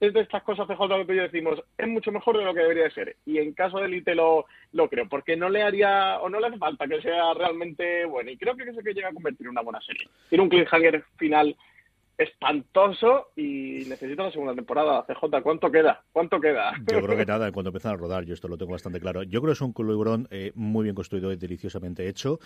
[0.00, 2.84] es de estas cosas CJ que yo decimos, es mucho mejor de lo que debería
[2.84, 3.16] de ser.
[3.26, 6.46] Y en caso de Elite lo, lo creo, porque no le haría o no le
[6.46, 8.30] hace falta que sea realmente bueno.
[8.30, 10.08] Y creo que es que llega a convertir en una buena serie.
[10.28, 11.56] Tiene un cliffhanger final
[12.18, 15.06] espantoso y necesito la segunda temporada.
[15.06, 16.04] CJ, ¿cuánto queda?
[16.12, 16.72] ¿Cuánto queda?
[16.90, 19.22] Yo creo que nada, en cuanto empiezan a rodar, yo esto lo tengo bastante claro.
[19.22, 22.40] Yo creo que es un culebrón eh, muy bien construido y deliciosamente hecho.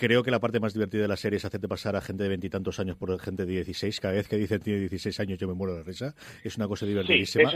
[0.00, 2.30] Creo que la parte más divertida de la serie es hacerte pasar a gente de
[2.30, 4.00] veintitantos años por gente de 16.
[4.00, 6.14] Cada vez que dicen tiene 16 años yo me muero de risa.
[6.42, 7.52] Es una cosa divertidísima.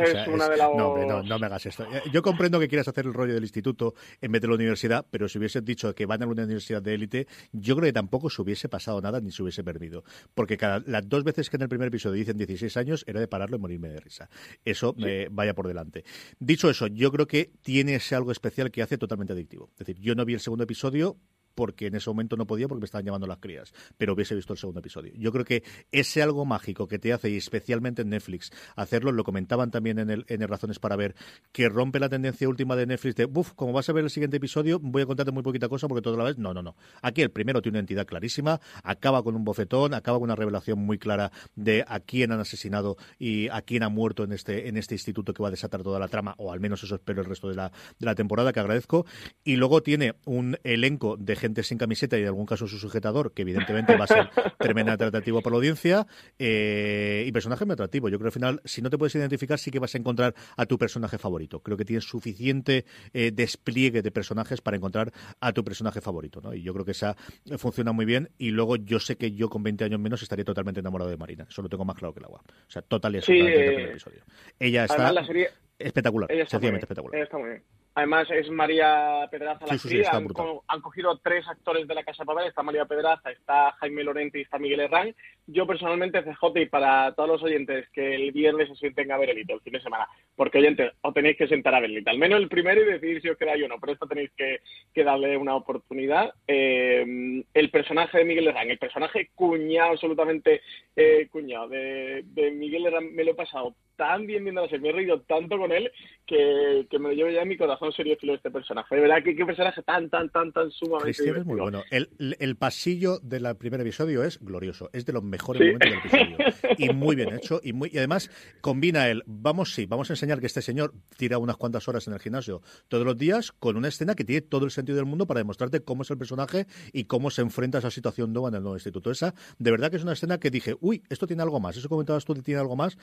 [0.76, 1.86] no, no, me hagas esto.
[2.12, 5.26] Yo comprendo que quieras hacer el rollo del instituto en vez de la universidad, pero
[5.26, 8.42] si hubiese dicho que van a una universidad de élite, yo creo que tampoco se
[8.42, 10.04] hubiese pasado nada ni se hubiese perdido.
[10.34, 13.26] Porque cada, las dos veces que en el primer episodio dicen 16 años era de
[13.26, 14.28] pararlo y morirme de risa.
[14.66, 16.04] Eso me vaya por delante.
[16.38, 19.70] Dicho eso, yo creo que tiene ese algo especial que hace totalmente adictivo.
[19.72, 21.16] Es decir, yo no vi el segundo episodio,
[21.54, 24.52] porque en ese momento no podía porque me estaban llamando las crías, pero hubiese visto
[24.52, 25.12] el segundo episodio.
[25.16, 25.62] Yo creo que
[25.92, 30.10] ese algo mágico que te hace, y especialmente en Netflix, hacerlo, lo comentaban también en
[30.10, 31.14] el, en el Razones para Ver,
[31.52, 34.36] que rompe la tendencia última de Netflix de, uff, como vas a ver el siguiente
[34.36, 36.76] episodio, voy a contarte muy poquita cosa porque toda la vez, no, no, no.
[37.02, 40.78] Aquí el primero tiene una entidad clarísima, acaba con un bofetón, acaba con una revelación
[40.78, 44.76] muy clara de a quién han asesinado y a quién ha muerto en este, en
[44.76, 47.26] este instituto que va a desatar toda la trama, o al menos eso espero el
[47.26, 49.06] resto de la, de la temporada, que agradezco.
[49.44, 53.34] Y luego tiene un elenco de gente sin camiseta y en algún caso su sujetador,
[53.34, 56.06] que evidentemente va a ser tremendamente atractivo para la audiencia,
[56.38, 58.08] eh, y personaje muy atractivo.
[58.08, 60.34] Yo creo que al final, si no te puedes identificar, sí que vas a encontrar
[60.56, 61.60] a tu personaje favorito.
[61.60, 66.54] Creo que tienes suficiente eh, despliegue de personajes para encontrar a tu personaje favorito, ¿no?
[66.54, 67.14] Y yo creo que esa
[67.58, 68.30] funciona muy bien.
[68.38, 71.46] Y luego yo sé que yo con 20 años menos estaría totalmente enamorado de Marina.
[71.46, 72.40] Eso lo tengo más claro que el agua.
[72.46, 74.22] O sea, total y sí, episodio.
[74.58, 75.12] Ella está...
[75.12, 77.22] la serie espectacular, sencillamente espectacular.
[77.22, 77.62] está muy bien.
[77.96, 82.62] Además es María Pedraza la sí, han, cogido tres actores de la Casa Papel, está
[82.62, 85.14] María Pedraza, está Jaime Lorente y está Miguel Herrán.
[85.46, 89.30] Yo personalmente, CJ, y para todos los oyentes que el viernes se sienten a ver
[89.30, 92.18] el el fin de semana, porque oyentes, os tenéis que sentar a ver el al
[92.18, 95.36] menos el primero y decidir si os quedáis o no, pero esto tenéis que, darle
[95.36, 96.32] una oportunidad.
[96.48, 100.62] Eh, el personaje de Miguel Herrán, el personaje cuñado, absolutamente
[100.96, 104.88] eh, cuñado de, Miguel Herrán, me lo he pasado tan bien viendo la serie, me
[104.90, 105.90] he reído tanto con él
[106.26, 108.94] que, me lo llevo ya en mi corazón serio de este personaje.
[108.94, 111.82] De verdad que qué personaje tan, tan, tan, tan sumamente Cristian es muy bueno.
[111.90, 116.36] El, el, pasillo del primer episodio es glorioso, es de los mejores momentos del episodio.
[116.76, 117.60] Y muy bien hecho.
[117.62, 118.30] Y, muy, y además
[118.60, 122.14] combina el, vamos, sí, vamos a enseñar que este señor tira unas cuantas horas en
[122.14, 125.26] el gimnasio todos los días con una escena que tiene todo el sentido del mundo
[125.26, 128.56] para demostrarte cómo es el personaje y cómo se enfrenta a esa situación nueva en
[128.56, 129.10] el nuevo instituto.
[129.10, 131.76] Esa, de verdad que es una escena que dije, uy, esto tiene algo más.
[131.76, 132.96] Eso comentabas tú que tiene algo más.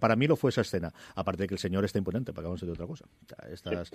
[0.00, 0.92] Para mí lo fue esa escena.
[1.14, 3.06] Aparte de que el señor está imponente, para que vamos a decir otra cosa.
[3.50, 3.92] Estas,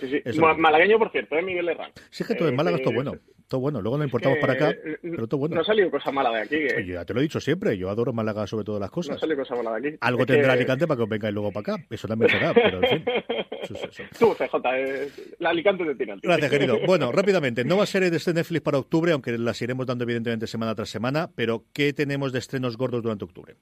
[0.57, 1.41] Malagueño, por cierto, ¿eh?
[1.41, 1.91] Miguel Herrán.
[2.09, 3.13] Sí, que todo en Málaga es todo bueno.
[3.47, 3.81] Todo bueno.
[3.81, 5.55] Luego lo importamos para acá, pero todo bueno.
[5.55, 6.55] No ha salido cosa mala de aquí.
[6.55, 6.85] ¿eh?
[6.85, 7.77] Yo ya te lo he dicho siempre.
[7.77, 9.11] Yo adoro Málaga sobre todas las cosas.
[9.11, 9.97] No ha salido cosa mala de aquí.
[10.01, 11.85] Algo tendrá Alicante para que os vengáis luego para acá.
[11.89, 13.05] Eso también será, pero en fin.
[14.19, 16.15] Tú, CJ, eh, la Alicante te tiene.
[16.21, 16.79] Gracias, querido.
[16.85, 17.63] Bueno, rápidamente.
[17.63, 20.75] No va a ser de este Netflix para octubre, aunque las iremos dando evidentemente semana
[20.75, 23.55] tras semana, pero ¿qué tenemos de estrenos gordos durante octubre?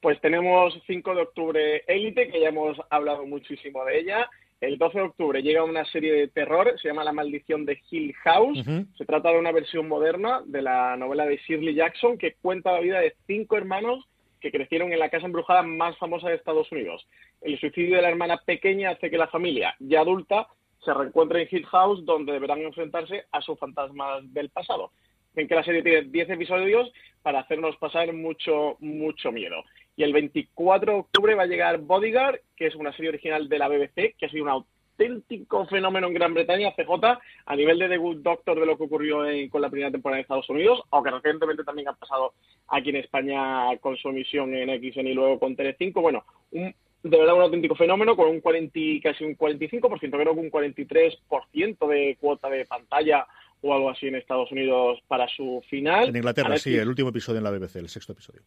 [0.00, 4.30] Pues tenemos 5 de octubre Élite, que ya hemos hablado muchísimo de ella.
[4.60, 8.14] El 12 de octubre llega una serie de terror, se llama La maldición de Hill
[8.24, 8.58] House.
[8.96, 12.80] Se trata de una versión moderna de la novela de Shirley Jackson que cuenta la
[12.80, 14.06] vida de cinco hermanos
[14.40, 17.06] que crecieron en la casa embrujada más famosa de Estados Unidos.
[17.42, 20.48] El suicidio de la hermana pequeña hace que la familia, ya adulta,
[20.84, 24.92] se reencuentre en Hill House, donde deberán enfrentarse a sus fantasmas del pasado.
[25.34, 26.90] Ven que la serie tiene 10 episodios
[27.22, 29.62] para hacernos pasar mucho, mucho miedo.
[30.00, 33.58] Y el 24 de octubre va a llegar Bodyguard, que es una serie original de
[33.58, 37.90] la BBC, que ha sido un auténtico fenómeno en Gran Bretaña, CJ, a nivel de
[37.90, 41.10] The Good Doctor de lo que ocurrió con la primera temporada en Estados Unidos, aunque
[41.10, 42.32] recientemente también ha pasado
[42.68, 46.00] aquí en España con su emisión en XN y luego con Telecinco.
[46.00, 50.40] Bueno, un, de verdad un auténtico fenómeno con un 40, casi un 45%, creo que
[50.40, 53.26] un 43% de cuota de pantalla
[53.62, 56.08] o algo así en Estados Unidos para su final.
[56.08, 58.42] En Inglaterra, sí, el último episodio en la BBC, el sexto episodio.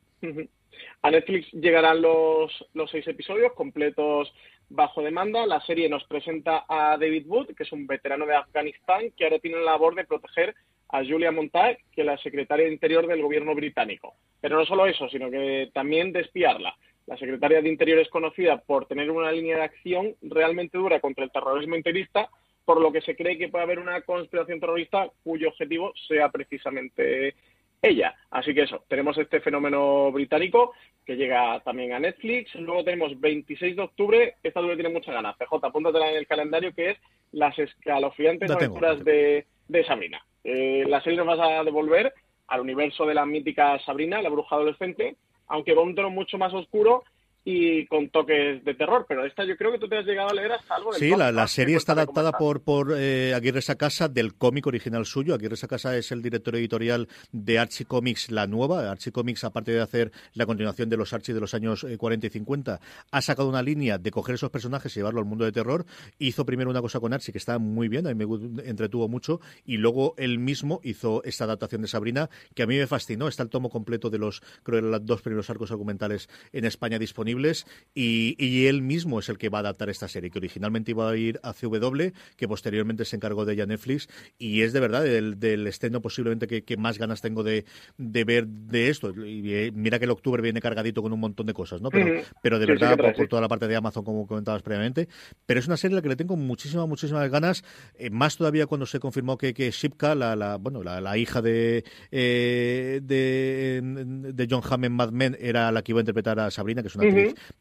[1.02, 4.34] A Netflix llegarán los, los seis episodios completos
[4.69, 5.45] bajo demanda.
[5.45, 9.39] La serie nos presenta a David Wood, que es un veterano de Afganistán, que ahora
[9.39, 10.56] tiene la labor de proteger
[10.89, 14.15] a Julia Montag, que es la secretaria de Interior del gobierno británico.
[14.39, 16.76] Pero no solo eso, sino que también de espiarla.
[17.06, 21.23] La secretaria de Interior es conocida por tener una línea de acción realmente dura contra
[21.23, 22.30] el terrorismo interista
[22.65, 27.36] por lo que se cree que puede haber una conspiración terrorista cuyo objetivo sea precisamente
[27.82, 28.15] ella.
[28.32, 30.73] Así que eso, tenemos este fenómeno británico
[31.06, 32.56] que llega también a Netflix.
[32.56, 35.36] Luego tenemos 26 de octubre, esta duda tiene muchas ganas.
[35.36, 36.97] PJ, apúntatela en el calendario, que es
[37.32, 39.45] las escalofriantes aventuras de,
[39.86, 40.26] Sabrina.
[40.43, 42.13] Eh, la serie nos va a devolver
[42.47, 45.15] al universo de la mítica Sabrina, la bruja adolescente,
[45.47, 47.04] aunque va un tono mucho más oscuro
[47.45, 50.34] y con toques de terror, pero esta yo creo que tú te has llegado a
[50.34, 54.65] leer hasta algo Sí, la, serie está adaptada por, por eh, Aguirre Sacasa del cómic
[54.67, 55.36] original suyo.
[55.36, 58.89] Aguirre Sacasa es el director editorial de Archie Comics, la nueva.
[58.89, 62.29] Archie Comics, aparte de hacer la continuación de los Archie de los años 40 eh,
[62.29, 62.79] y 50,
[63.12, 65.86] ha sacado una línea de coger esos personajes y llevarlo al mundo de terror.
[66.19, 69.41] Hizo primero una cosa con Archie que está muy bien, a mí me entretuvo mucho,
[69.65, 73.27] y luego él mismo hizo esta adaptación de Sabrina que a mí me fascinó.
[73.27, 76.97] Está el tomo completo de los, creo que los dos primeros arcos argumentales en España
[77.34, 77.65] disponibles
[77.96, 81.15] y, él mismo es el que va a adaptar esta serie, que originalmente iba a
[81.15, 84.08] ir a CW, que posteriormente se encargó de ella Netflix,
[84.39, 87.65] y es de verdad del, del estreno posiblemente que, más ganas tengo de,
[87.98, 89.13] ver de esto.
[89.26, 91.89] Y eh, mira que el octubre viene cargadito con un montón de cosas, ¿no?
[91.89, 95.08] Pero, pero de verdad, por, toda la parte de Amazon, como comentabas previamente.
[95.46, 97.63] Pero es una serie a la que le tengo muchísimas, muchísimas ganas,
[97.96, 103.02] eh, más todavía cuando se confirmó que, que Shipka, la, bueno, la, hija de, eh,
[103.04, 106.82] de, de John Hamm en Mad Men, era la que iba a interpretar a Sabrina,
[106.82, 107.06] que es una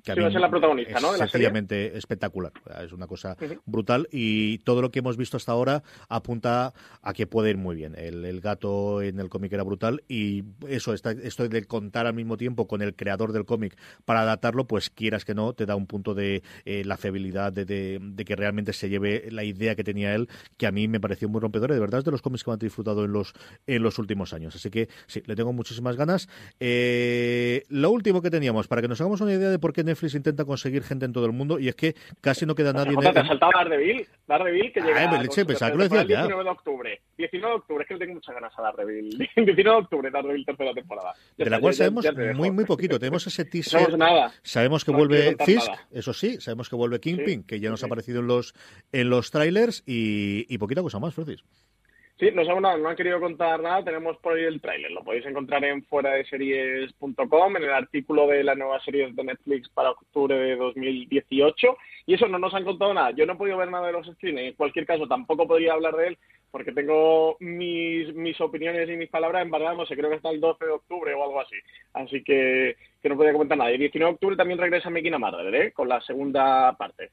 [0.02, 1.12] que va a ser la protagonista, ¿no?
[1.14, 2.52] sencillamente espectacular.
[2.82, 6.72] Es una cosa brutal y todo lo que hemos visto hasta ahora apunta
[7.02, 7.94] a que puede ir muy bien.
[7.96, 12.36] El, gato en el cómic era brutal y eso, está, esto de contar al mismo
[12.36, 15.86] tiempo con el creador del cómic para adaptarlo, pues quieras que no, te da un
[15.86, 20.28] punto de eh, la fiabilidad, de, que realmente se lleve la idea que tenía él,
[20.56, 22.50] que a mí me pareció muy rompedor y de verdad es de los cómics que
[22.50, 23.34] me han disfrutado en los,
[23.66, 24.54] en los últimos años.
[24.56, 26.28] Así que sí, le tengo muchísimas ganas.
[26.58, 30.14] Eh, lo último que teníamos, para que nos hagamos una idea de por qué Netflix
[30.14, 32.94] intenta conseguir gente en todo el mundo y es que casi no queda nadie...
[32.94, 35.10] Jota, te ha saltado Daredevil, Daredevil que llega...
[35.10, 37.00] Ah, leche, pensaba que lo decía el 19 de octubre.
[37.18, 39.18] 19 de octubre, es que le tengo muchas ganas a Daredevil.
[39.36, 41.14] 19 de octubre, Daredevil tercera temporada.
[41.36, 42.98] Ya de la cual sabemos muy, muy poquito.
[43.02, 43.80] Tenemos ese teaser.
[43.80, 44.32] Sabemos nada.
[44.42, 48.20] Sabemos que vuelve Fisk, eso sí, sabemos que vuelve Kingpin, que ya nos ha aparecido
[48.20, 48.54] en los,
[48.90, 51.44] en los trailers y, y poquita cosa más, Francis.
[52.22, 55.26] Sí, no sabemos no han querido contar nada, tenemos por ahí el tráiler, lo podéis
[55.26, 59.90] encontrar en fuera de series.com, en el artículo de la nueva serie de Netflix para
[59.90, 63.72] octubre de 2018, y eso no nos han contado nada, yo no he podido ver
[63.72, 66.18] nada de los screenings, en cualquier caso tampoco podría hablar de él,
[66.52, 70.38] porque tengo mis, mis opiniones y mis palabras embargadas, no sé, creo que hasta el
[70.38, 71.56] 12 de octubre o algo así,
[71.92, 75.32] así que, no podía comentar nada, y el 19 de octubre también regresa Making a
[75.54, 75.72] ¿eh?
[75.72, 77.10] con la segunda parte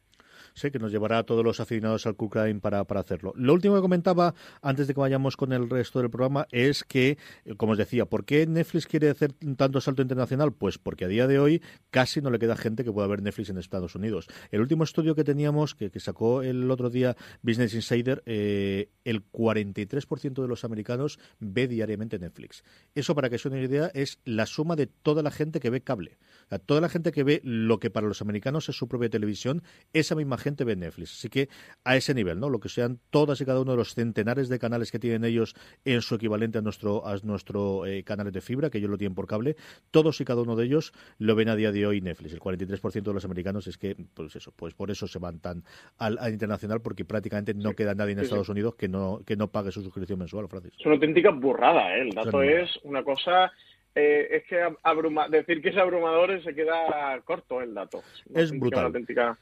[0.59, 3.33] sé que nos llevará a todos los aficionados al Cook para, para hacerlo.
[3.35, 7.17] Lo último que comentaba antes de que vayamos con el resto del programa es que,
[7.45, 10.53] eh, como os decía, ¿por qué Netflix quiere hacer tanto salto internacional?
[10.53, 13.49] Pues porque a día de hoy casi no le queda gente que pueda ver Netflix
[13.49, 14.27] en Estados Unidos.
[14.51, 20.41] El último estudio que teníamos, que, sacó el otro día Business Insider, eh, el 43%
[20.41, 22.63] de los americanos ve diariamente Netflix.
[22.95, 25.81] Eso, para que os una idea, es la suma de toda la gente que ve
[25.81, 26.17] cable.
[26.65, 30.15] toda la gente que ve lo que para los americanos es su propia televisión, esa
[30.15, 31.13] misma gente ve Netflix.
[31.13, 31.49] Así que
[31.83, 32.49] a ese nivel, ¿no?
[32.49, 35.55] Lo que sean todas y cada uno de los centenares de canales que tienen ellos
[35.85, 39.15] en su equivalente a nuestro, a nuestro eh, canales de fibra, que ellos lo tienen
[39.15, 39.55] por cable,
[39.91, 42.33] todos y cada uno de ellos lo ven a día de hoy Netflix.
[42.33, 45.63] El 43% de los americanos es que, pues eso, pues por eso se van tan
[45.97, 49.71] al, internacional, porque prácticamente no queda nadie en Estados Unidos que no, que no pague
[49.71, 50.73] su suscripción mensual, Francis.
[50.79, 52.01] Es una auténtica burrada, ¿eh?
[52.01, 53.51] El dato es una cosa
[53.95, 58.01] eh, es que abruma, decir que es abrumador se queda corto el dato.
[58.33, 58.85] Es, brutal.
[58.85, 59.37] auténtica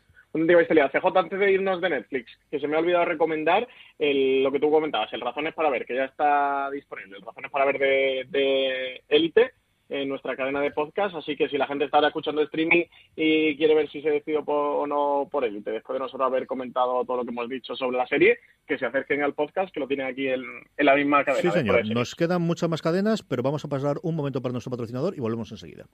[0.45, 0.89] digo historia.
[0.89, 4.69] CJ, antes de irnos de Netflix, que se me ha olvidado recomendar lo que tú
[4.69, 7.79] comentabas, el Razones para Ver, que ya está disponible, el Razones para Ver
[8.27, 9.53] de Élite
[9.89, 12.83] en nuestra cadena de podcast, así que si la gente está ahora escuchando el streaming
[13.15, 17.03] y quiere ver si se decidió o no por Élite, después de nosotros haber comentado
[17.05, 19.87] todo lo que hemos dicho sobre la serie, que se acerquen al podcast, que lo
[19.87, 20.43] tienen aquí en,
[20.77, 21.51] la misma cadena.
[21.51, 21.85] Sí, señor.
[21.87, 25.19] Nos quedan muchas más cadenas, pero vamos a pasar un momento para nuestro patrocinador y
[25.19, 25.85] volvemos enseguida.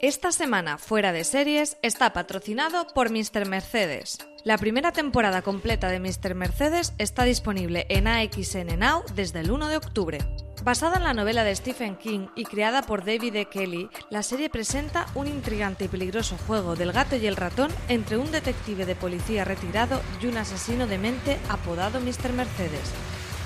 [0.00, 3.46] Esta semana, fuera de series, está patrocinado por Mr.
[3.46, 4.18] Mercedes.
[4.44, 6.34] La primera temporada completa de Mr.
[6.34, 10.18] Mercedes está disponible en AXN Now desde el 1 de octubre.
[10.62, 13.46] Basada en la novela de Stephen King y creada por David E.
[13.46, 18.18] Kelly, la serie presenta un intrigante y peligroso juego del gato y el ratón entre
[18.18, 22.34] un detective de policía retirado y un asesino de mente apodado Mr.
[22.34, 22.92] Mercedes.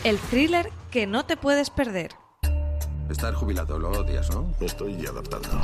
[0.02, 2.10] El thriller que no te puedes perder.
[3.08, 4.50] Estar jubilado lo odias, ¿no?
[4.60, 5.60] Estoy adaptando.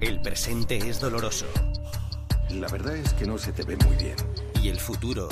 [0.00, 1.46] El presente es doloroso.
[2.50, 4.16] La verdad es que no se te ve muy bien.
[4.60, 5.28] Y el futuro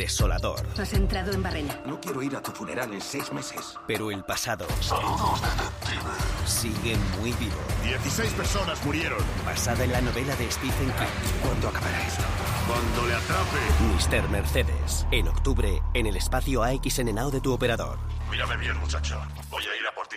[0.00, 0.66] desolador.
[0.78, 1.78] Has entrado en Barrena.
[1.84, 3.76] No quiero ir a tu funeral en seis meses.
[3.86, 4.66] Pero el pasado.
[4.80, 6.10] Saludos, detective.
[6.46, 7.60] Sigue muy vivo.
[7.84, 9.22] 16 personas murieron.
[9.44, 11.42] Basada en la novela de Stephen King.
[11.42, 12.22] ¿Cuándo acabará esto?
[12.66, 14.22] Cuando le atrape.
[14.22, 14.28] Mr.
[14.30, 15.06] Mercedes.
[15.10, 17.98] En octubre, en el espacio AXN Now de tu operador.
[18.30, 19.20] Mírame bien, muchacho.
[19.50, 20.16] Voy a ir a por ti.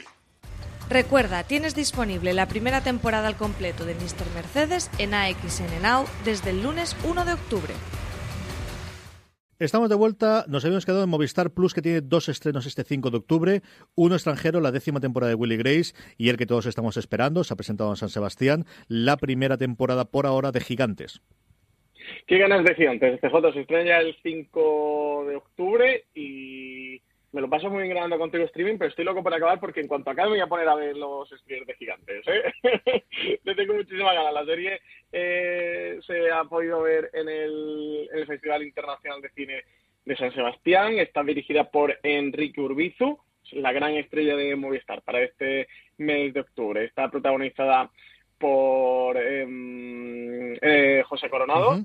[0.90, 4.30] Recuerda, tienes disponible la primera temporada al completo de Mr.
[4.34, 7.74] Mercedes en AXN Now desde el lunes 1 de octubre.
[9.64, 13.12] Estamos de vuelta, nos habíamos quedado en Movistar Plus que tiene dos estrenos este 5
[13.12, 13.62] de octubre,
[13.96, 17.54] uno extranjero, la décima temporada de Willy Grace y el que todos estamos esperando, se
[17.54, 21.22] ha presentado en San Sebastián, la primera temporada por ahora de Gigantes.
[22.28, 23.22] ¿Qué ganas de Gigantes?
[23.22, 27.02] CJ se estrena el 5 de octubre y
[27.34, 29.88] me lo paso muy bien grabando contigo streaming, pero estoy loco por acabar porque en
[29.88, 32.24] cuanto acabe me voy a poner a ver los streamers de gigantes.
[32.28, 33.04] ¿eh?
[33.44, 34.34] Le tengo muchísima ganas.
[34.34, 34.80] La serie
[35.12, 39.64] eh, se ha podido ver en el, Festival Internacional de Cine
[40.06, 41.00] de San Sebastián.
[41.00, 43.18] Está dirigida por Enrique Urbizu,
[43.54, 45.68] la gran estrella de Movistar para este
[45.98, 46.86] mes de octubre.
[46.86, 47.90] Está protagonizada
[48.38, 51.80] por em, eh, José Coronado,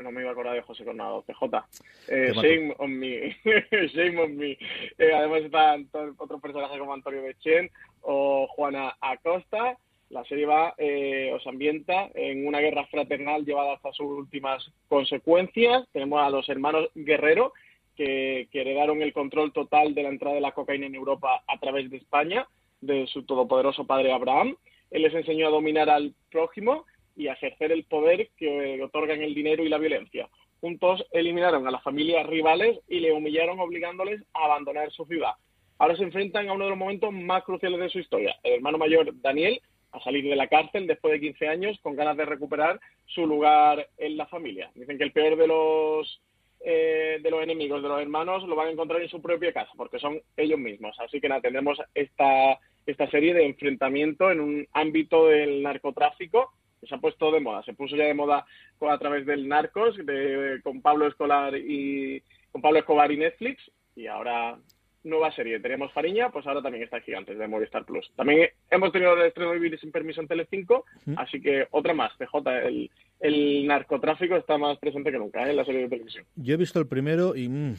[0.00, 1.66] no me iba a acordar de José Coronado, PJ.
[2.08, 3.36] Eh, shame on me.
[3.94, 4.58] shame on me.
[4.98, 7.70] Eh, además están otros personajes como Antonio Bechen
[8.02, 9.76] o Juana Acosta.
[10.10, 15.86] La serie va, eh, os ambienta en una guerra fraternal llevada hasta sus últimas consecuencias.
[15.92, 17.52] Tenemos a los hermanos Guerrero,
[17.94, 21.58] que, que heredaron el control total de la entrada de la cocaína en Europa a
[21.58, 22.46] través de España,
[22.80, 24.56] de su todopoderoso padre Abraham.
[24.90, 26.86] Él les enseñó a dominar al prójimo
[27.18, 30.28] y ejercer el poder que otorgan el dinero y la violencia.
[30.60, 35.32] Juntos eliminaron a las familias rivales y le humillaron obligándoles a abandonar su ciudad.
[35.78, 38.36] Ahora se enfrentan a uno de los momentos más cruciales de su historia.
[38.42, 39.60] El hermano mayor, Daniel,
[39.92, 43.88] a salir de la cárcel después de 15 años con ganas de recuperar su lugar
[43.96, 44.70] en la familia.
[44.74, 46.20] Dicen que el peor de los
[46.60, 49.70] eh, de los enemigos de los hermanos lo van a encontrar en su propia casa
[49.76, 50.96] porque son ellos mismos.
[51.00, 56.52] Así que nada, tendremos esta, esta serie de enfrentamiento en un ámbito del narcotráfico
[56.86, 57.62] se ha puesto de moda.
[57.64, 58.44] Se puso ya de moda
[58.80, 63.62] a través del Narcos, de, con Pablo Escolar y con Pablo Escobar y Netflix,
[63.96, 64.58] y ahora
[65.04, 65.60] nueva serie.
[65.60, 68.10] Teníamos Fariña, pues ahora también está Gigantes de Movistar Plus.
[68.16, 70.84] También hemos tenido el estreno de Vivir sin permiso en Telecinco,
[71.16, 72.90] así que otra más, CJ, el,
[73.20, 75.50] el narcotráfico está más presente que nunca ¿eh?
[75.50, 76.24] en la serie de televisión.
[76.36, 77.48] Yo he visto el primero y.
[77.48, 77.74] mm,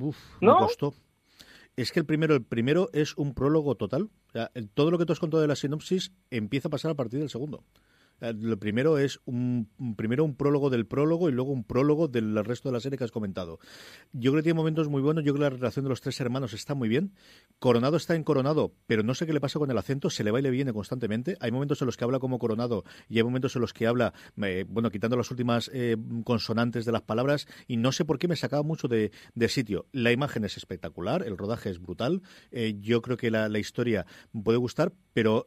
[0.00, 0.54] uf, ¿No?
[0.54, 0.94] me costó.
[1.76, 4.02] Es que el primero, el primero es un prólogo total.
[4.28, 6.90] O sea, el- todo lo que tú has contado de la sinopsis empieza a pasar
[6.90, 7.64] a partir del segundo.
[8.20, 12.44] Eh, Lo primero es un, primero un prólogo del prólogo y luego un prólogo del
[12.44, 13.58] resto de la serie que has comentado.
[14.12, 15.24] Yo creo que tiene momentos muy buenos.
[15.24, 17.12] Yo creo que la relación de los tres hermanos está muy bien.
[17.58, 20.10] Coronado está en Coronado, pero no sé qué le pasa con el acento.
[20.10, 21.36] Se le va y viene constantemente.
[21.40, 24.14] Hay momentos en los que habla como Coronado y hay momentos en los que habla,
[24.42, 27.46] eh, bueno, quitando las últimas eh, consonantes de las palabras.
[27.66, 29.86] Y no sé por qué me sacaba mucho de, de sitio.
[29.92, 32.22] La imagen es espectacular, el rodaje es brutal.
[32.80, 34.06] Yo creo que la, la historia
[34.44, 35.46] puede gustar, pero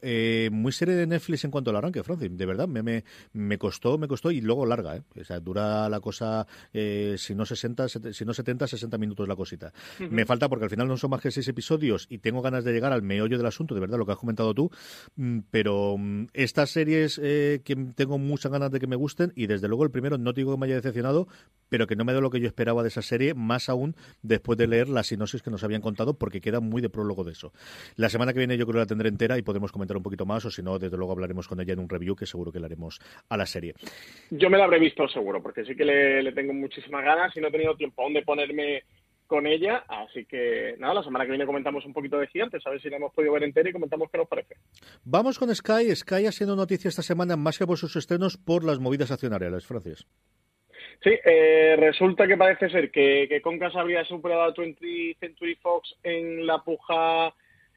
[0.51, 2.29] muy serie de Netflix en cuanto al arranque, Francis.
[2.37, 3.03] De verdad, me, me,
[3.33, 5.03] me costó, me costó y luego larga, ¿eh?
[5.19, 9.27] O sea, dura la cosa, eh, si no 60, set- si no 70, 60 minutos
[9.27, 9.73] la cosita.
[10.09, 12.73] Me falta porque al final no son más que seis episodios y tengo ganas de
[12.73, 14.69] llegar al meollo del asunto, de verdad, lo que has comentado tú.
[15.15, 19.47] Mm, Pero mm, estas series eh, que tengo muchas ganas de que me gusten y
[19.47, 21.27] desde luego el primero no te digo que me haya decepcionado,
[21.73, 24.59] pero que no me da lo que yo esperaba de esa serie, más aún después
[24.59, 27.51] de leer la sinopsis que nos habían contado, porque queda muy de prólogo de eso.
[27.95, 30.23] La semana que viene yo creo que la tendré entera y podemos comentar un poquito
[30.23, 32.59] más, o si no, desde luego hablaremos con ella en un review que seguro que
[32.59, 33.73] le haremos a la serie.
[34.29, 37.41] Yo me la habré visto seguro, porque sí que le, le tengo muchísimas ganas y
[37.41, 38.83] no he tenido tiempo aún de ponerme
[39.25, 42.69] con ella, así que nada, la semana que viene comentamos un poquito de Gigantes, a
[42.69, 44.57] ver si la hemos podido ver entera y comentamos qué nos parece.
[45.05, 45.95] Vamos con Sky.
[45.95, 49.65] Sky ha sido noticia esta semana más que por sus estrenos, por las movidas accionariales,
[49.65, 50.05] Francis.
[51.03, 55.93] Sí, eh, resulta que parece ser que, que Concas habría superado a 20th Century Fox
[56.01, 57.33] en la puja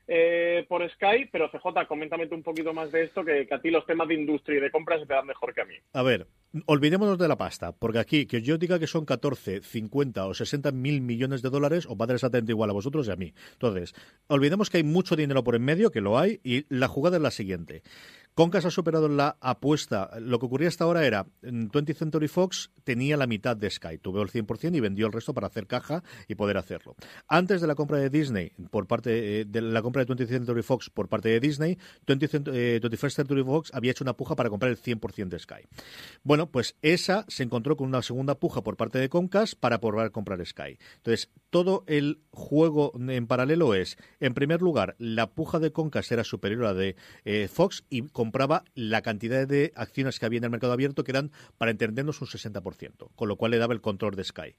[0.07, 3.71] eh, por Sky, pero CJ, coméntame un poquito más de esto, que, que a ti
[3.71, 5.75] los temas de industria y de compras se te dan mejor que a mí.
[5.93, 6.29] A ver,
[6.67, 10.71] olvidémonos de la pasta, porque aquí que yo diga que son 14, 50 o 60
[10.71, 13.35] mil millones de dólares, os va a dar exactamente igual a vosotros y a mí.
[13.55, 13.95] Entonces,
[14.29, 17.23] olvidemos que hay mucho dinero por en medio, que lo hay, y la jugada es
[17.23, 17.83] la siguiente.
[18.37, 20.11] Concas ha superado la apuesta.
[20.21, 23.97] Lo que ocurría hasta ahora era, en 20th Century Fox tenía la mitad de Sky,
[23.97, 26.97] tuvo el 100% y vendió el resto para hacer caja y poder hacerlo.
[27.29, 30.63] Antes de la compra de Disney, por parte eh, de la compra de 20th Century
[30.63, 34.37] Fox por parte de Disney, 20th, Cent- eh, 21st Century Fox había hecho una puja
[34.37, 35.67] para comprar el 100% de Sky.
[36.23, 40.11] Bueno, pues esa se encontró con una segunda puja por parte de Concas para poder
[40.11, 40.77] comprar Sky.
[40.99, 46.23] Entonces, todo el juego en paralelo es, en primer lugar, la puja de Concas era
[46.23, 50.45] superior a la de eh, Fox y compraba la cantidad de acciones que había en
[50.45, 53.81] el mercado abierto, que eran, para entendernos, un 60%, con lo cual le daba el
[53.81, 54.57] control de Sky.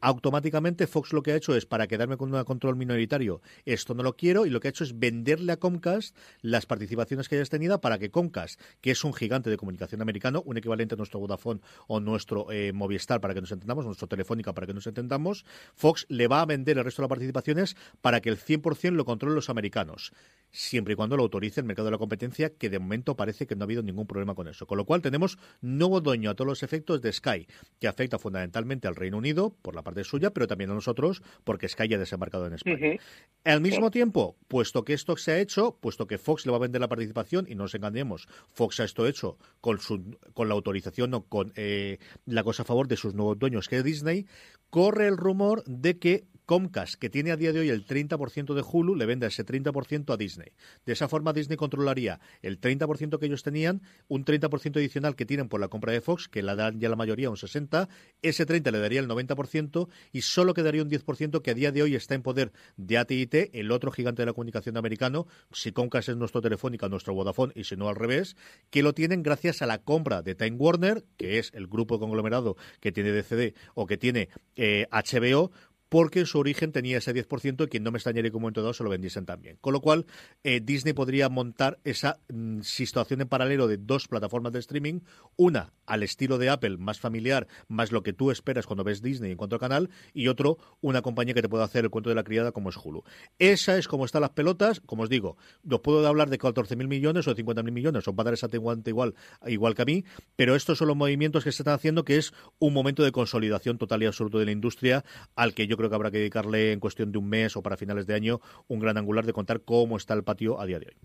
[0.00, 4.04] Automáticamente Fox lo que ha hecho es, para quedarme con un control minoritario, esto no
[4.04, 7.50] lo quiero, y lo que ha hecho es venderle a Comcast las participaciones que hayas
[7.50, 11.18] tenido para que Comcast, que es un gigante de comunicación americano, un equivalente a nuestro
[11.18, 15.44] Vodafone o nuestro eh, Movistar, para que nos entendamos, nuestro Telefónica, para que nos entendamos,
[15.74, 19.04] Fox le va a vender el resto de las participaciones para que el 100% lo
[19.04, 20.12] controlen los americanos,
[20.52, 23.56] siempre y cuando lo autorice el mercado de la competencia, que de momento parece que
[23.56, 24.66] no ha habido ningún problema con eso.
[24.66, 27.46] Con lo cual tenemos nuevo dueño a todos los efectos de Sky,
[27.80, 31.68] que afecta fundamentalmente al Reino Unido, por la parte suya, pero también a nosotros, porque
[31.68, 32.96] Sky ya ha desembarcado en España.
[33.44, 36.60] Al mismo tiempo, puesto que esto se ha hecho, puesto que Fox le va a
[36.60, 40.54] vender la participación, y no nos engañemos, Fox ha esto hecho con, su, con la
[40.54, 44.26] autorización o con eh, la cosa a favor de sus nuevos dueños, que es Disney,
[44.70, 48.64] corre el rumor de que Comcast, que tiene a día de hoy el 30% de
[48.66, 50.52] Hulu, le vende ese 30% a Disney.
[50.86, 55.50] De esa forma, Disney controlaría el 30% que ellos tenían, un 30% adicional que tienen
[55.50, 57.88] por la compra de Fox, que la dan ya la mayoría, un 60%,
[58.22, 61.82] ese 30% le daría el 90% y solo quedaría un 10% que a día de
[61.82, 66.08] hoy está en poder de AT&T, el otro gigante de la comunicación americano, si Comcast
[66.08, 68.36] es nuestro Telefónica, nuestro Vodafone, y si no al revés,
[68.70, 72.56] que lo tienen gracias a la compra de Time Warner, que es el grupo conglomerado
[72.80, 75.52] que tiene DCD o que tiene eh, HBO,
[75.88, 78.62] porque en su origen tenía ese 10% y quien no me extrañaría que un momento
[78.62, 79.58] dado se lo vendiesen también.
[79.60, 80.06] Con lo cual,
[80.44, 85.00] eh, Disney podría montar esa mm, situación en paralelo de dos plataformas de streaming,
[85.36, 89.30] una al estilo de Apple, más familiar, más lo que tú esperas cuando ves Disney
[89.30, 92.16] en cuanto a canal, y otro, una compañía que te pueda hacer el cuento de
[92.16, 93.04] la criada como es Hulu.
[93.38, 97.26] Esa es como están las pelotas, como os digo, os puedo hablar de 14.000 millones
[97.26, 99.14] o de 50.000 millones, os va a dar exactamente igual,
[99.46, 100.04] igual que a mí,
[100.36, 103.78] pero estos son los movimientos que se están haciendo, que es un momento de consolidación
[103.78, 106.80] total y absoluto de la industria, al que yo creo que habrá que dedicarle en
[106.80, 109.96] cuestión de un mes o para finales de año un gran angular de contar cómo
[109.96, 110.96] está el patio a día de hoy.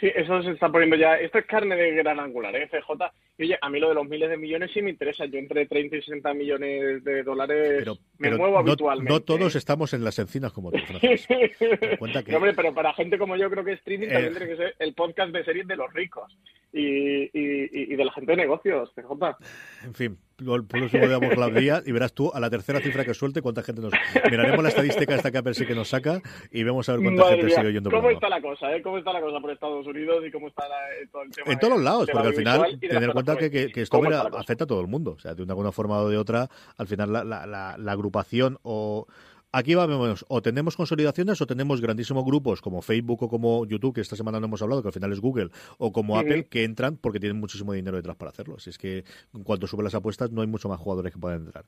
[0.00, 1.16] Sí, eso se está poniendo ya.
[1.20, 3.12] Esto es carne de gran angular, ¿eh, CJ?
[3.36, 5.26] Y oye, a mí lo de los miles de millones sí me interesa.
[5.26, 9.12] Yo entre 30 y 60 millones de dólares Pero, me pero muevo no, habitualmente.
[9.12, 9.58] no todos ¿eh?
[9.58, 10.78] estamos en las encinas como tú,
[11.98, 14.12] cuenta que- No, hombre, pero para gente como yo creo que streaming Eh.
[14.12, 16.34] también tiene que ser el podcast de series de los ricos.
[16.72, 19.36] y, y, y de la gente de negocios, CJ.
[19.84, 20.16] En fin,
[20.56, 23.62] el próximo día la día y verás tú a la tercera cifra que suelte cuánta
[23.62, 23.92] gente nos...
[24.30, 26.20] Miraremos la estadística esta que a ver si que nos saca
[26.50, 28.74] y vemos a ver cuánta Madre gente mía, sigue oyendo ¿Cómo está la cosa?
[28.74, 28.82] Eh?
[28.82, 31.52] ¿Cómo está la cosa por Estados Unidos y cómo está la- eh, todo el tema
[31.52, 33.50] En todos de- los lados, de la porque al final de tener en cuenta que,
[33.50, 34.42] que, que esto ¿Cómo mira, está la cosa?
[34.42, 35.12] afecta a todo el mundo.
[35.12, 38.58] O sea, de una forma o de otra, al final la, la, la, la agrupación
[38.62, 39.06] o...
[39.52, 44.00] Aquí vamos, o tenemos consolidaciones o tenemos grandísimos grupos como Facebook o como YouTube, que
[44.00, 45.48] esta semana no hemos hablado, que al final es Google,
[45.78, 46.18] o como.
[46.20, 48.54] Apple, que entran porque tienen muchísimo dinero detrás para hacerlo.
[48.58, 49.02] Así es que
[49.34, 51.64] en cuanto suben las apuestas no hay mucho más jugadores que puedan entrar.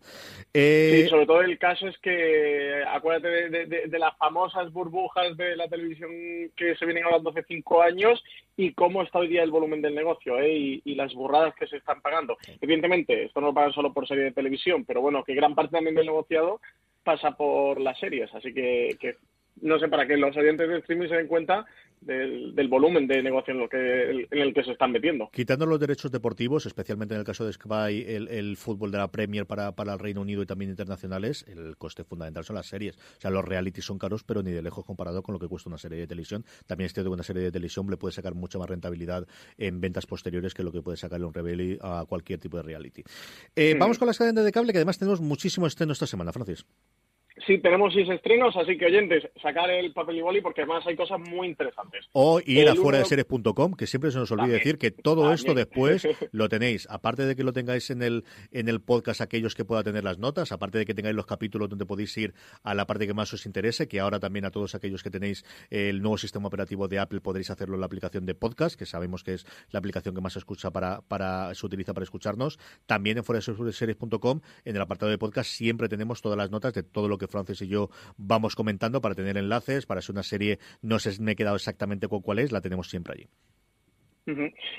[0.55, 4.73] Eh, Sí, sobre todo el caso es que acuérdate de, de- de- de las famosas
[4.73, 6.11] burbujas de la televisión
[6.57, 8.23] que se vienen hablando hace cinco años
[8.57, 10.55] y cómo está hoy día el volumen del negocio ¿eh?
[10.57, 12.37] y, y las burradas que se están pagando.
[12.61, 15.73] Evidentemente, esto no lo pagan solo por serie de televisión, pero bueno, que gran parte
[15.73, 16.61] también del negociado
[17.03, 19.17] pasa por las series, así que, que
[19.61, 21.67] no sé, para que los oyentes de streaming se den cuenta
[22.01, 25.31] del, del volumen de negocio en, lo que, en el que se están metiendo.
[25.33, 29.09] Quitando los derechos deportivos, especialmente en el caso de Sky, el, el fútbol de la
[29.09, 32.97] Premier para, para el Reino Unido y también internacionales, el coste fundamental son las series.
[32.97, 35.69] O sea, los realities son caros, pero ni de lejos comparado con lo que cuesta
[35.69, 36.45] una serie de televisión.
[36.67, 39.27] También es cierto que una serie de televisión le puede sacar mucha más rentabilidad
[39.59, 43.03] en ventas posteriores que lo que puede sacarle un Rebelli a cualquier tipo de reality.
[43.55, 43.79] Eh, Mm.
[43.79, 46.65] Vamos con las cadenas de cable, que además tenemos muchísimo estreno esta semana, Francis.
[47.47, 50.95] Sí, tenemos seis estrenos, así que oyentes, sacar el papel y boli porque además hay
[50.97, 52.07] cosas muy interesantes.
[52.13, 55.49] O ir a fuera de series.com, que siempre se nos También, decir que todo esto
[55.49, 55.67] también.
[55.67, 59.65] después lo tenéis, aparte de que lo tengáis en el, en el podcast aquellos que
[59.65, 62.87] pueda tener las notas, aparte de que tengáis los capítulos donde podéis ir a la
[62.87, 66.19] parte que más os interese, que ahora también a todos aquellos que tenéis el nuevo
[66.19, 69.47] sistema operativo de Apple podréis hacerlo en la aplicación de podcast, que sabemos que es
[69.71, 72.59] la aplicación que más se escucha para, para se utiliza para escucharnos.
[72.87, 76.73] También en fuera de series.com, en el apartado de podcast, siempre tenemos todas las notas
[76.75, 80.23] de todo lo que Francis y yo vamos comentando para tener enlaces, para ser una
[80.23, 83.29] serie, no sé si me he quedado exactamente con cuál es, la tenemos siempre allí.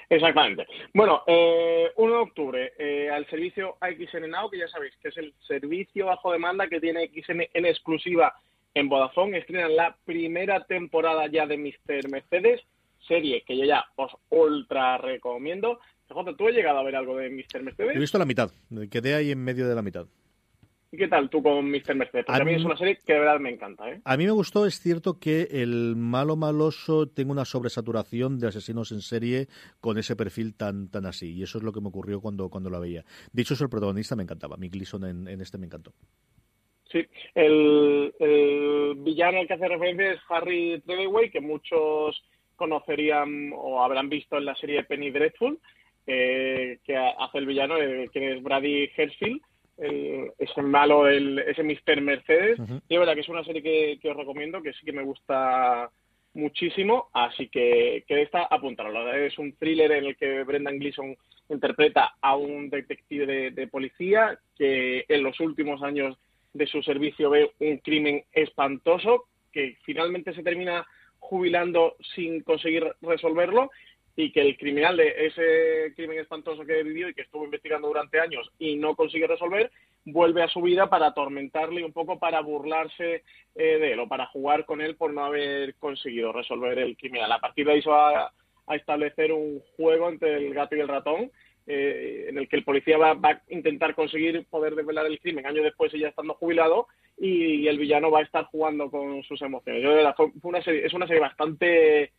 [0.10, 0.66] Exactamente.
[0.94, 5.18] Bueno, eh, 1 de octubre, eh, al servicio AXN Now, que ya sabéis que es
[5.18, 8.34] el servicio bajo demanda que tiene XN en exclusiva
[8.74, 12.10] en Vodafone, estrenan la primera temporada ya de Mr.
[12.10, 12.62] Mercedes,
[13.08, 15.80] serie que yo ya os ultra recomiendo.
[16.08, 17.58] CJ, ¿tú has llegado a ver algo de Mr.
[17.58, 18.00] He Mercedes?
[18.00, 18.50] visto la mitad,
[18.90, 20.06] quedé ahí en medio de la mitad.
[20.94, 21.96] ¿Y qué tal tú con Mr.
[21.96, 22.26] Mercedes?
[22.28, 24.00] Porque A a mí mí- es una serie que de verdad me encanta, ¿eh?
[24.06, 28.92] A mí me gustó, es cierto que el malo maloso tenga una sobresaturación de asesinos
[28.92, 29.48] en serie
[29.82, 31.34] con ese perfil tan tan así.
[31.34, 33.04] Y eso es lo que me ocurrió cuando, cuando la veía.
[33.32, 34.56] Dicho eso, el protagonista me encantaba.
[34.56, 35.94] Mick Gleason en, en este me encantó.
[36.92, 42.24] Sí, el, el villano al que hace referencia es Harry Treadway, que muchos
[42.56, 45.58] conocerían o habrán visto en la serie Penny Dreadful,
[46.06, 49.42] eh, que hace el villano, eh, que es Brady Hershfield,
[49.78, 52.02] el- ese malo, el, ese Mr.
[52.02, 52.60] Mercedes.
[52.60, 52.82] Ujú.
[52.88, 55.04] Y es verdad que es una serie que, que os recomiendo, que sí que me
[55.04, 55.90] gusta
[56.34, 59.14] muchísimo, así que, que esta apuntarlo.
[59.14, 61.16] Es un thriller en el que Brendan Gleeson
[61.50, 66.18] interpreta a un detective de, de policía que en los últimos años
[66.54, 70.86] de su servicio ve un crimen espantoso que finalmente se termina
[71.20, 73.70] jubilando sin conseguir resolverlo
[74.16, 78.20] y que el criminal de ese crimen espantoso que vivió y que estuvo investigando durante
[78.20, 79.72] años y no consigue resolver,
[80.06, 83.24] vuelve a su vida para atormentarle y un poco para burlarse
[83.56, 87.32] eh, de él o para jugar con él por no haber conseguido resolver el criminal.
[87.32, 88.32] A partir de ahí se va
[88.68, 91.32] a establecer un juego entre el gato y el ratón
[91.66, 95.48] eh, en el que el policía va, va a intentar conseguir poder desvelar el crimen
[95.48, 96.88] años después ya estando jubilado
[97.18, 99.82] y, el villano va a estar jugando con sus emociones.
[99.82, 102.12] Yo, de verdad, fue una serie, es una serie bastante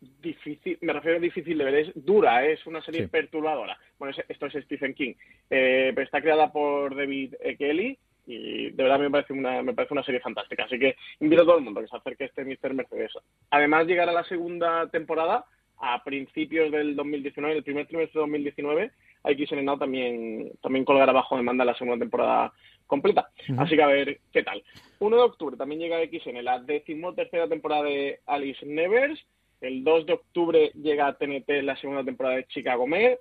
[0.00, 2.52] difícil, me refiero a difícil de ver, es dura, ¿eh?
[2.52, 3.06] es una serie Sí.
[3.08, 3.76] perturbadora.
[3.98, 5.14] Bueno, es- esto es Stephen King,
[5.50, 7.56] eh, pero está creada por David E.
[7.56, 10.64] Kelly y de verdad me parece una me parece una serie fantástica.
[10.64, 12.74] Así que invito a todo el mundo a que se acerque a este Mr.
[12.74, 13.12] Mercedes.
[13.50, 15.44] Además llegará la segunda temporada
[15.78, 18.90] a principios del 2019, el primer trimestre de 2019,
[19.24, 22.52] XN Now también, también colgará bajo demanda la segunda temporada
[22.86, 23.28] completa.
[23.58, 24.62] Así que a ver qué tal.
[24.98, 29.24] 1 de octubre también llega XN la decimotercera temporada de Alice Nevers.
[29.60, 33.18] El 2 de octubre llega a TNT la segunda temporada de Chicago Med.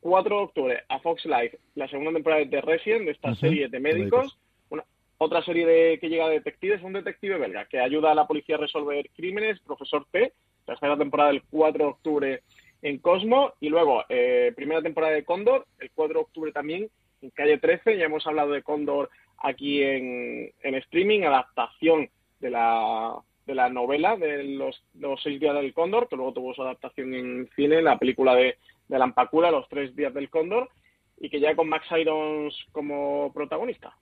[0.00, 3.68] 4 de octubre a Fox Life la segunda temporada de The Resident, de esta serie
[3.68, 4.38] de médicos.
[4.68, 4.84] Una-
[5.18, 8.56] otra serie de, que llega de detectives, un detective belga que ayuda a la policía
[8.56, 10.32] a resolver crímenes, Profesor T,
[10.66, 12.42] tercera temporada del 4 de octubre
[12.82, 13.52] en Cosmo.
[13.60, 16.88] Y luego, eh, primera temporada de Cóndor, el 4 de octubre también
[17.22, 17.96] en Calle 13.
[17.96, 19.08] Ya hemos hablado de Cóndor
[19.38, 22.10] aquí en, en streaming, adaptación
[22.40, 23.14] de la,
[23.46, 27.14] de la novela de los, los seis días del Cóndor, que luego tuvo su adaptación
[27.14, 28.56] en cine, la película de,
[28.88, 30.70] de Lampacula, Los tres días del Cóndor,
[31.18, 33.96] y que ya con Max Irons como protagonista.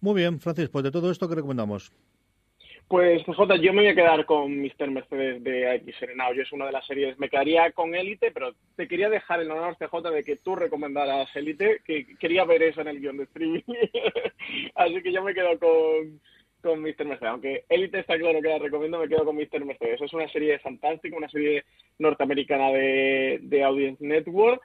[0.00, 1.92] Muy bien, Francis, pues de todo esto, ¿qué recomendamos?
[2.88, 4.90] Pues CJ, yo me voy a quedar con Mr.
[4.90, 6.34] Mercedes de AX Serenado.
[6.34, 9.50] Yo es una de las series, me quedaría con Élite, pero te quería dejar el
[9.50, 13.24] honor, CJ, de que tú recomendaras Élite, que quería ver eso en el guion de
[13.24, 13.62] streaming.
[14.74, 16.20] Así que yo me quedo con,
[16.62, 17.04] con Mr.
[17.04, 17.30] Mercedes.
[17.32, 19.64] Aunque Élite está claro que la recomiendo, me quedo con Mr.
[19.64, 20.00] Mercedes.
[20.00, 21.64] Es una serie fantástica, una serie
[21.98, 24.62] norteamericana de, de Audience Network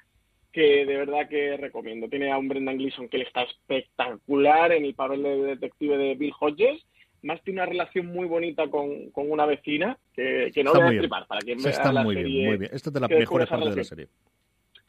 [0.51, 2.07] que de verdad que recomiendo.
[2.07, 6.15] Tiene a un Brendan Gleeson que le está espectacular en el papel de detective de
[6.15, 6.83] Bill Hodges
[7.23, 10.81] más tiene una relación muy bonita con, con una vecina, que, que no Está voy
[10.81, 11.01] a muy bien.
[11.01, 12.47] destripar para quien vea está la muy bien, serie.
[12.47, 12.71] muy bien.
[12.73, 14.07] Esta es de las mejores partes de la serie.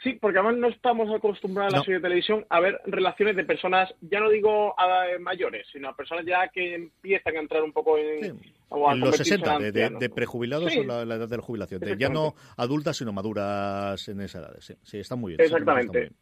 [0.03, 3.44] Sí, porque además no estamos acostumbrados a la serie de televisión a ver relaciones de
[3.44, 7.62] personas, ya no digo a- eh, mayores, sino a personas ya que empiezan a entrar
[7.64, 8.38] un poco en...
[8.68, 10.78] o a En los convertirse en 60, de, de, prejubilados Sí.
[10.78, 11.80] o la, la edad de la jubilación.
[11.80, 14.55] De ya no adultas, sino maduras en esa edad.
[14.61, 15.40] Sí, sí está muy bien.
[15.40, 16.12] está muy Exactamente.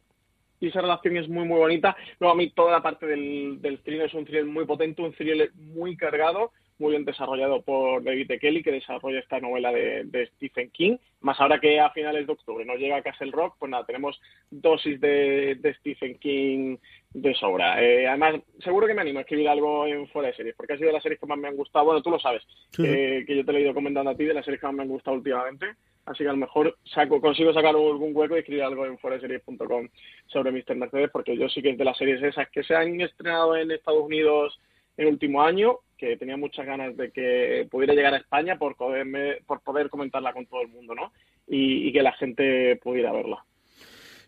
[0.59, 1.95] Y esa relación es muy, muy bonita.
[2.19, 5.13] Luego, a mí toda la parte del, del thriller es un thriller muy potente, un
[5.13, 8.39] thriller muy cargado, muy bien desarrollado por David E.
[8.39, 10.97] Kelly, que desarrolla esta novela de, de Stephen King.
[11.21, 14.19] Más ahora que a finales de octubre no llega Castle Rock, pues nada, tenemos
[14.51, 16.77] dosis de, de Stephen King
[17.13, 17.83] de sobra.
[17.83, 20.77] Eh, además, seguro que me animo a escribir algo en fuera de series, porque ha
[20.77, 21.85] sido de las series que más me han gustado.
[21.85, 24.25] Bueno, tú lo sabes, Sí, eh, que yo te lo he ido comentando a ti,
[24.25, 25.65] de las series que más me han gustado últimamente.
[26.07, 29.89] Así que a lo mejor saco, consigo sacar algún hueco y escribir algo en foreseries.com
[30.27, 30.75] sobre Mr.
[30.75, 33.71] Mercedes, porque yo sí que es de las series esas que se han estrenado en
[33.71, 34.57] Estados Unidos
[34.95, 38.75] en el último año, que tenía muchas ganas de que pudiera llegar a España por
[39.45, 41.11] por poder comentarla con todo el mundo, ¿no?
[41.47, 43.43] Y que la gente pudiera verla.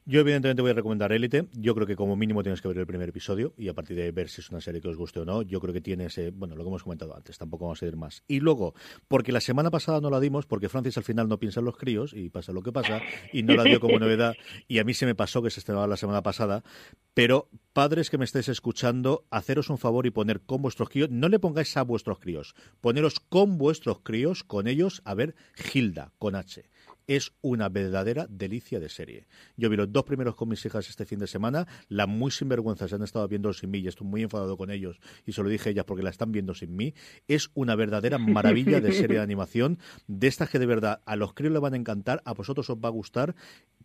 [0.09, 1.45] Yo, evidentemente, voy a recomendar Élite.
[1.53, 4.11] Yo creo que, como mínimo, tienes que ver el primer episodio y a partir de
[4.11, 5.43] ver si es una serie que os guste o no.
[5.43, 6.31] Yo creo que tiene ese.
[6.31, 8.23] Bueno, lo que hemos comentado antes, tampoco vamos a ir más.
[8.27, 8.73] Y luego,
[9.07, 11.77] porque la semana pasada no la dimos, porque Francis al final no piensa en los
[11.77, 14.33] críos y pasa lo que pasa, y no la dio como novedad.
[14.67, 16.63] Y a mí se me pasó que se estrenaba la semana pasada.
[17.13, 21.11] Pero, padres que me estáis escuchando, haceros un favor y poner con vuestros críos.
[21.11, 25.35] No le pongáis a vuestros críos, poneros con vuestros críos, con ellos, a ver
[25.71, 26.67] Hilda, con H
[27.09, 29.25] es una verdadera delicia de serie.
[29.57, 32.93] Yo vi los dos primeros con mis hijas este fin de semana, las muy sinvergüenzas
[32.93, 35.69] han estado viendo sin mí y estoy muy enfadado con ellos y se lo dije
[35.69, 36.93] a ellas porque la están viendo sin mí.
[37.27, 41.33] Es una verdadera maravilla de serie de animación, de estas que de verdad a los
[41.33, 43.35] críos les van a encantar, a vosotros os va a gustar.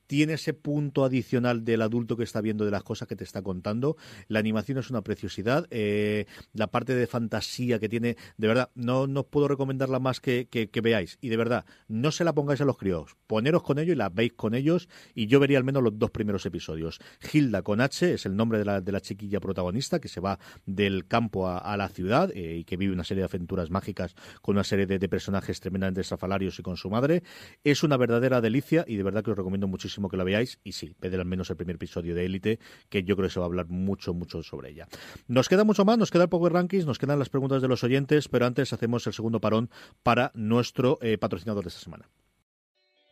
[0.07, 3.43] Tiene ese punto adicional del adulto que está viendo de las cosas que te está
[3.43, 3.97] contando.
[4.29, 5.67] La animación es una preciosidad.
[5.71, 10.49] eh, la parte de fantasía que tiene, de verdad, no, no puedo recomendarla más que,
[10.51, 11.19] que, que veáis.
[11.21, 13.17] Y de verdad, no se la pongáis a los críos.
[13.27, 14.89] Poneros con ellos y la veis con ellos.
[15.15, 17.01] Y yo vería al menos los dos primeros episodios.
[17.33, 20.39] Hilda con H es el nombre de la, de la chiquilla protagonista que se va
[20.67, 24.15] del campo a, a la ciudad eh, y que vive una serie de aventuras mágicas
[24.43, 27.23] con una serie de, de personajes tremendamente estrafalarios y con su madre.
[27.63, 30.61] Es una verdadera delicia y de verdad que os recomiendo muchísimo que la veáis.
[30.65, 33.41] Y sí, ved al menos el primer episodio de Élite, que yo creo que se
[33.41, 34.87] va a hablar mucho, mucho sobre ella.
[35.29, 37.85] Nos queda mucho más, nos queda el Power Rankings, nos quedan las preguntas de los
[37.85, 39.71] oyentes, pero antes hacemos el segundo parón
[40.03, 42.09] para nuestro eh, patrocinador de esta semana.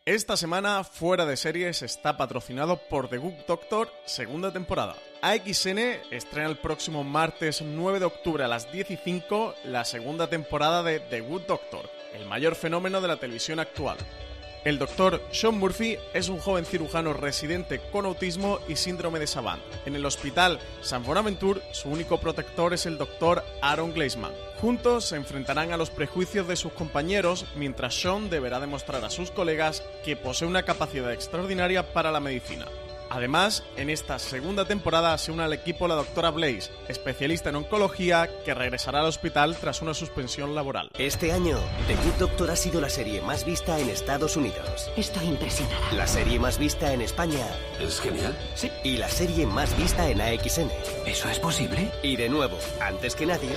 [0.05, 4.97] Esta semana, Fuera de Series está patrocinado por The Good Doctor, segunda temporada.
[5.21, 5.79] AXN
[6.11, 10.83] estrena el próximo martes 9 de octubre a las 10 y 5 la segunda temporada
[10.83, 13.97] de The Good Doctor, el mayor fenómeno de la televisión actual.
[14.63, 19.61] El doctor Sean Murphy es un joven cirujano residente con autismo y síndrome de Savant.
[19.85, 24.31] En el hospital San Bonaventure, su único protector es el doctor Aaron Gleisman.
[24.61, 29.31] Juntos se enfrentarán a los prejuicios de sus compañeros mientras Sean deberá demostrar a sus
[29.31, 32.65] colegas que posee una capacidad extraordinaria para la medicina.
[33.13, 38.27] Además, en esta segunda temporada se une al equipo la doctora Blaze, especialista en oncología
[38.43, 40.89] que regresará al hospital tras una suspensión laboral.
[40.97, 44.89] Este año, The Good Doctor ha sido la serie más vista en Estados Unidos.
[44.97, 45.93] Estoy impresionada.
[45.93, 47.45] La serie más vista en España.
[47.79, 48.35] Es genial.
[48.55, 48.71] Sí.
[48.83, 50.71] Y la serie más vista en AXN.
[51.05, 51.91] ¿Eso es posible?
[52.01, 53.51] Y de nuevo, antes que nadie,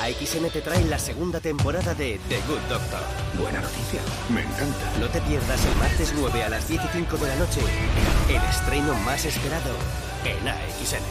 [0.00, 3.00] AXN te trae la segunda temporada de The Good Doctor.
[3.38, 4.00] Buena noticia.
[4.30, 4.98] Me encanta.
[4.98, 7.60] No te pierdas el martes 9 a las 10 y 5 de la noche
[8.30, 9.70] el estreno más esperado
[10.24, 11.02] en AXN.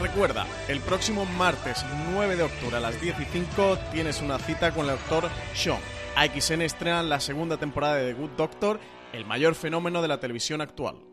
[0.00, 4.72] Recuerda, el próximo martes 9 de octubre a las 10 y 5 tienes una cita
[4.72, 5.78] con el doctor Sean.
[6.16, 8.80] AXN estrena la segunda temporada de The Good Doctor,
[9.12, 11.09] el mayor fenómeno de la televisión actual.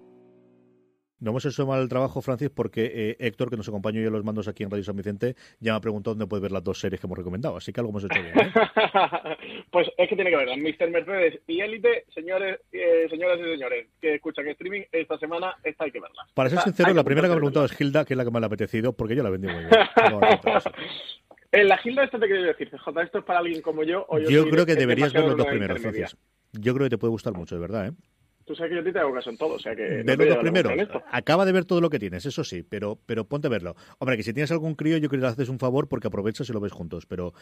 [1.20, 4.12] No hemos hecho mal el trabajo, Francis, porque eh, Héctor, que nos acompañó hoy a
[4.12, 6.64] los mandos aquí en Radio San Vicente, ya me ha preguntado dónde puede ver las
[6.64, 7.58] dos series que hemos recomendado.
[7.58, 8.38] Así que algo hemos hecho bien.
[8.38, 8.52] ¿eh?
[9.72, 10.92] pues es que tiene que ver Mr.
[10.92, 15.92] Mercedes y Élite, señores, eh, señoras y señores que escuchan streaming esta semana, esta hay
[15.92, 16.28] que verlas.
[16.36, 18.32] Para ser sincero, la primera que me ha preguntado es Hilda, que es la que
[18.32, 19.70] me ha apetecido, porque yo la vendí muy bien.
[20.12, 20.20] No.
[21.50, 24.06] En la Gilda esto te quiero decir, CJ, esto es para alguien como yo.
[24.10, 25.80] O yo Yo creo que de- deberías ver los dos primeros.
[25.80, 26.18] Francis.
[26.52, 27.92] Yo creo que te puede gustar mucho, de verdad, ¿eh?
[28.48, 30.04] Tú sabes que yo a ti te hago caso en todo, o sea que...
[30.06, 30.72] no Ve a los primeros.
[31.12, 33.76] Acaba de ver todo lo que tienes, eso sí, pero, pero ponte a verlo.
[34.00, 36.50] Hombre, que si tienes algún crío, yo creo que le haces un favor porque aprovechas
[36.50, 37.06] y lo ves juntos.
[37.06, 37.34] Pero,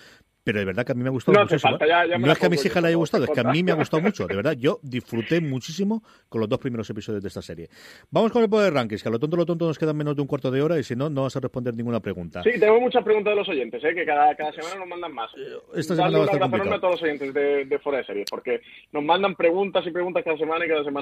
[0.44, 1.72] pero de verdad que a mí me ha gustado No muchísimo.
[1.72, 1.90] falta, ¿eh?
[1.90, 3.44] ya- ya me no es que a mis hijas le haya gustado, es que a
[3.44, 4.26] mí me ha gustado mucho.
[4.26, 7.70] De verdad, yo disfruté muchísimo con los dos primeros episodios de esta serie.
[8.10, 10.24] Vamos con el Poder Rankings, que a lo tonto, lo tonto nos quedan menos de
[10.24, 12.42] un cuarto de hora y si no, no vas a responder ninguna pregunta.
[12.42, 13.94] Sí, tengo muchas preguntas de los oyentes, ¿eh?
[13.94, 15.30] que cada, cada semana nos mandan más.
[15.76, 18.26] esta Darle semana va a estar a todos los oyentes de, de Fuera de Series,
[18.28, 20.95] porque nos mandan preguntas y preguntas cada semana y cada semana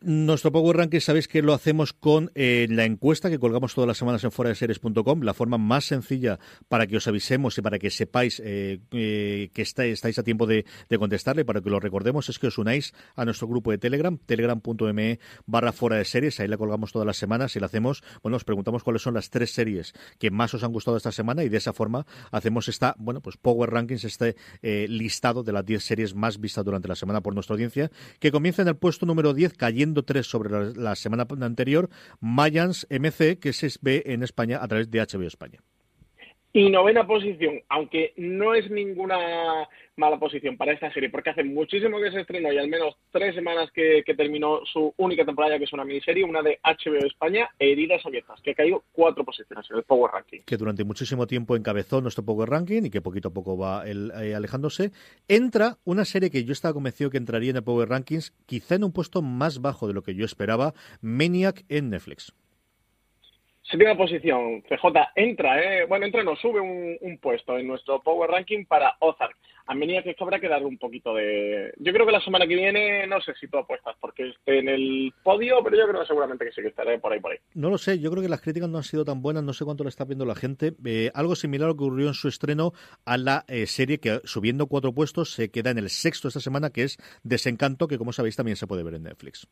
[0.00, 3.98] Nuestro Power Ranking sabéis que lo hacemos con eh, la encuesta que colgamos todas las
[3.98, 7.78] semanas en fuera de series.com, la forma más sencilla para que os avisemos y para
[7.78, 11.80] que sepáis eh, eh, que está- estáis a tiempo de, de contestarle, para que lo
[11.80, 16.40] recordemos, es que os unáis a nuestro grupo de Telegram, telegram.me barra fuera de series,
[16.40, 19.30] ahí la colgamos todas las semanas y la hacemos, bueno, os preguntamos cuáles son las
[19.30, 22.94] tres series que más os han gustado esta semana y de esa forma hacemos esta,
[22.98, 26.94] bueno, pues Power Rankings, este eh, listado de las 10 series más vistas durante la
[26.96, 30.72] semana por nuestra audiencia, que comienza en el puesto número 10, cayendo 3 sobre la,
[30.74, 35.60] la semana anterior, Mayans MC, que se ve en España a través de HBO España.
[36.56, 42.00] Y novena posición, aunque no es ninguna mala posición para esta serie, porque hace muchísimo
[42.00, 45.72] que se estrenó y al menos tres semanas que, terminó su única temporada, que es
[45.74, 49.82] una miniserie, una de HBO España, Heridas Abiertas, que ha caído cuatro posiciones en el
[49.82, 50.40] Power Ranking.
[50.46, 54.10] que durante muchísimo tiempo encabezó nuestro Power Ranking y que poquito a poco va el-
[54.22, 54.92] eh, alejándose,
[55.28, 58.84] entra una serie que yo estaba convencido que entraría en el Power Rankings, quizá en
[58.84, 62.32] un puesto más bajo de lo que yo esperaba, Maniac en Netflix.
[63.70, 64.86] Séptima posición, CJ
[65.16, 65.86] entra, ¿eh?
[65.86, 69.36] bueno, entra, nos sube un, puesto en nuestro Power Ranking para Ozark.
[69.66, 71.74] A medida que habrá que un poquito de...
[71.78, 74.68] Yo creo que la semana que viene, no sé si tú apuestas porque esté en
[74.68, 77.38] el podio, pero yo creo que seguramente que sí que estaré por ahí, por ahí.
[77.54, 79.64] No lo sé, yo creo que las críticas no han sido tan buenas, no sé
[79.64, 80.74] cuánto le está viendo la gente.
[80.84, 82.72] Eh, algo similar ocurrió en su estreno
[83.04, 86.70] a la eh, serie que, subiendo cuatro puestos, se queda en el sexto esta semana,
[86.70, 89.48] que es Desencanto, que como sabéis también se puede ver en Netflix.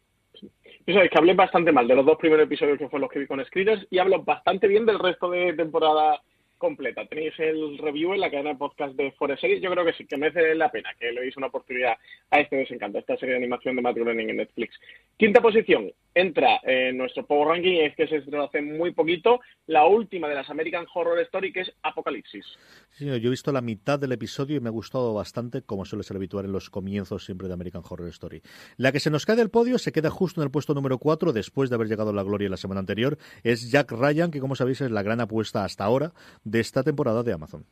[0.86, 3.26] Sabéis que hablé bastante mal de los dos primeros episodios que fueron los que vi
[3.26, 6.20] con Screeners y hablo bastante bien del resto de temporada
[6.64, 7.04] completa.
[7.04, 9.60] Tenéis el review en la cadena de podcast de Forest Series.
[9.60, 11.92] Yo creo que sí, que merece la pena que le deis una oportunidad
[12.30, 14.74] a este desencanto, a esta serie de animación de Matt Groening en Netflix.
[15.18, 19.84] Quinta posición, entra en nuestro Power Ranking es que se estrenó hace muy poquito la
[19.84, 22.46] última de las American Horror Story, que es Apocalipsis.
[22.92, 26.02] Sí, yo he visto la mitad del episodio y me ha gustado bastante, como suele
[26.02, 28.40] ser habitual en los comienzos siempre de American Horror Story.
[28.78, 31.34] La que se nos cae del podio se queda justo en el puesto número 4,
[31.34, 34.54] después de haber llegado a la gloria la semana anterior, es Jack Ryan, que como
[34.54, 36.12] sabéis es la gran apuesta hasta ahora
[36.54, 37.66] de esta temporada de Amazon.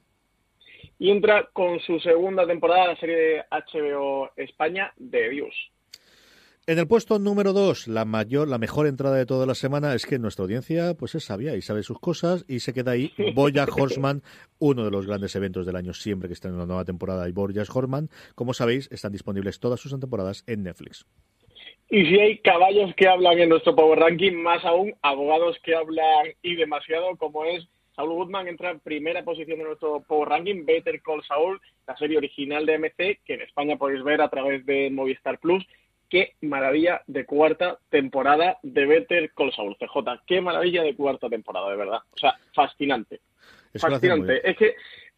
[0.99, 5.55] Y entra con su segunda temporada la serie de HBO España, The Views.
[6.66, 10.05] En el puesto número 2, la mayor, la mejor entrada de toda la semana es
[10.05, 13.70] que nuestra audiencia pues es sabia y sabe sus cosas y se queda ahí Bojack
[13.76, 14.22] Horseman,
[14.59, 17.33] uno de los grandes eventos del año siempre que está en una nueva temporada y
[17.33, 21.07] Bojack Horseman, como sabéis, están disponibles todas sus temporadas en Netflix.
[21.89, 26.33] Y si hay caballos que hablan en nuestro Power Ranking, más aún abogados que hablan
[26.43, 31.01] y demasiado, como es Saul Goodman, entra en primera posición de nuestro Power Ranking, Better
[31.03, 34.90] Call Saul, la serie original de MC, que en España podéis ver a través de
[34.90, 35.66] Movistar Plus.
[36.09, 40.22] Qué maravilla de cuarta temporada de Better Call Saul, CJ.
[40.26, 42.01] Qué maravilla de cuarta temporada, de verdad.
[42.12, 43.20] O sea, fascinante.
[43.72, 44.49] Es fascinante.
[44.49, 44.74] Es que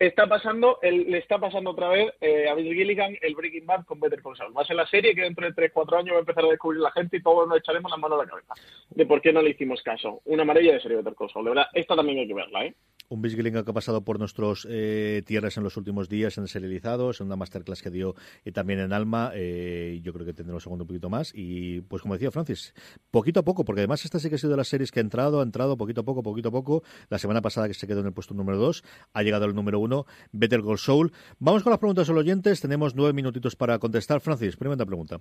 [0.07, 3.85] está pasando, el- le está pasando otra vez eh, a Vince Gilligan el Breaking Bad
[3.85, 4.57] con Better Call Saul.
[4.57, 6.81] Va a ser la serie que dentro de 3-4 años va a empezar a descubrir
[6.81, 8.55] la gente y todos nos echaremos las manos a la cabeza
[8.91, 10.21] de por qué no le hicimos caso.
[10.25, 11.45] Una maravilla de serie Better Call Saul.
[11.45, 12.75] De verdad, esta también hay que verla, ¿eh?
[13.11, 16.49] Un Vince Gilligan que ha pasado por nuestros eh, tierras en los últimos días en
[16.49, 18.15] serializados, en una masterclass que dio
[18.47, 19.31] eh, también en Alma.
[19.35, 21.31] eh, yo creo que tendremos segundo un poquito más.
[21.35, 22.73] Y pues como decía Francis,
[23.11, 25.03] poquito a poco, porque además esta sí que ha sido de las series que ha
[25.03, 26.83] entrado, ha entrado poquito a poco, poquito a poco.
[27.11, 28.83] La semana pasada que se quedó en el puesto número 2,
[29.13, 29.94] ha llegado al número 1,
[30.33, 31.13] Better Call Soul.
[31.39, 32.61] Vamos con las preguntas a los oyentes.
[32.61, 34.21] Tenemos nueve minutitos para contestar.
[34.21, 35.21] Francis, primera pregunta.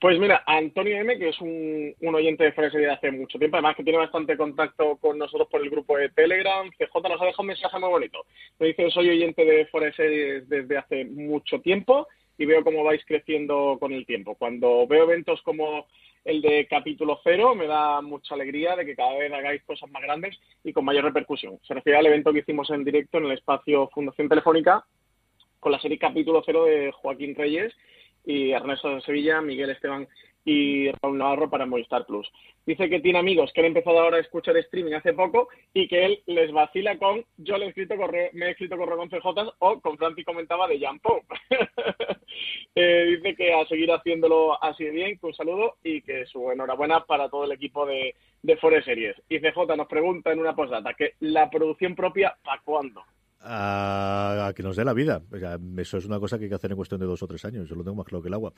[0.00, 3.76] Pues mira, Antonio M, que es un, oyente de Fuera de hace mucho tiempo, además
[3.76, 7.40] que tiene bastante contacto con nosotros por el grupo de Telegram, CJ nos ha dejado
[7.42, 8.26] un mensaje muy bonito.
[8.58, 13.78] Me dice, soy oyente de Series desde hace mucho tiempo y veo cómo vais creciendo
[13.80, 14.34] con el tiempo.
[14.34, 15.86] Cuando veo eventos como
[16.24, 20.02] el de capítulo cero, me da mucha alegría de que cada vez hagáis cosas más
[20.02, 21.58] grandes y con mayor repercusión.
[21.62, 24.84] Se refiere al evento que hicimos en directo en el espacio Fundación Telefónica
[25.60, 27.74] con la serie capítulo cero de Joaquín Reyes
[28.24, 30.08] y Ernesto de Sevilla, Miguel Esteban
[30.44, 32.30] y Raúl Navarro para Movistar Plus.
[32.66, 36.04] Dice que tiene amigos que han empezado ahora a escuchar streaming hace poco y que
[36.04, 39.54] él les vacila con yo le he escrito correo, me he escrito correo con CJ
[39.58, 41.22] o con Francis comentaba de Jan Poe.
[42.76, 46.50] Eh, dice que a seguir haciéndolo así de bien, que un saludo y que su
[46.50, 49.16] enhorabuena para todo el equipo de, de Forest Series.
[49.28, 53.04] Y CJ nos pregunta en una postdata que la producción propia, ¿para cuándo?
[53.44, 55.22] A, que nos dé la vida.
[55.78, 57.68] eso es una cosa que hay que hacer en cuestión de dos o tres años.
[57.68, 58.52] Yo lo tengo más claro que el agua.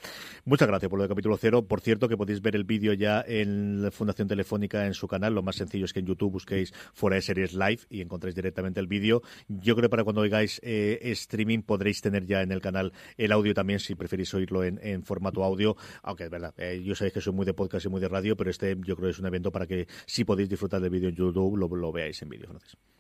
[0.45, 1.67] Muchas gracias por lo de capítulo cero.
[1.67, 5.35] Por cierto, que podéis ver el vídeo ya en la Fundación Telefónica en su canal.
[5.35, 8.81] Lo más sencillo es que en YouTube busquéis fuera de series live y encontréis directamente
[8.81, 9.23] el vídeo.
[9.49, 13.33] Yo creo que para cuando oigáis eh, streaming podréis tener ya en el canal el
[13.33, 15.77] audio también, si preferís oírlo en, formato audio.
[16.03, 18.37] Aunque es verdad, eh, yo sabéis que soy muy de podcast y muy de radio,
[18.37, 21.09] pero este yo creo que es un evento para que si podéis disfrutar del vídeo
[21.09, 22.49] en YouTube, lo, lo veáis en vídeo.
[22.51, 22.96] Gracias.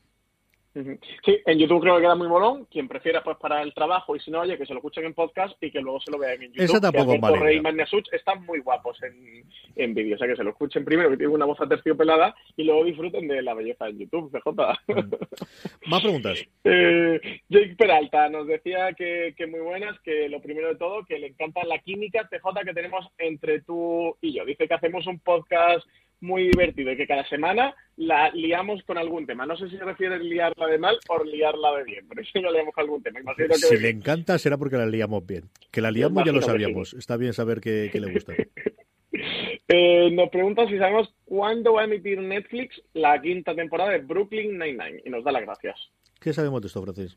[1.24, 2.66] Sí, en YouTube creo que queda muy molón.
[2.66, 5.14] Quien prefiera, pues para el trabajo y si no, oye, que se lo escuchen en
[5.14, 6.64] podcast y que luego se lo vean en YouTube.
[6.64, 7.36] Esa tampoco.
[7.36, 10.16] Rey y están muy guapos en, en vídeo.
[10.16, 13.26] O sea, que se lo escuchen primero, que tienen una voz aterciopelada y luego disfruten
[13.26, 14.48] de la belleza en YouTube, CJ.
[14.48, 15.90] Mm.
[15.90, 16.44] Más preguntas.
[16.64, 21.18] eh, Jake Peralta nos decía que, que muy buenas, que lo primero de todo, que
[21.18, 24.44] le encanta la química, CJ, que tenemos entre tú y yo.
[24.44, 25.86] Dice que hacemos un podcast
[26.20, 29.46] muy divertido y que cada semana la liamos con algún tema.
[29.46, 32.40] No sé si se refiere a liarla de mal o liarla de bien, pero si
[32.40, 33.20] no liamos con algún tema.
[33.20, 35.44] Imagino que si le encanta será porque la liamos bien.
[35.70, 36.94] Que la liamos ya lo sabíamos.
[36.94, 38.34] Está bien saber que, le gusta.
[39.68, 44.58] eh, nos pregunta si sabemos cuándo va a emitir Netflix la quinta temporada de Brooklyn
[44.58, 45.90] Nine-Nine y nos da las gracias.
[46.20, 47.16] ¿Qué sabemos de esto, Francis?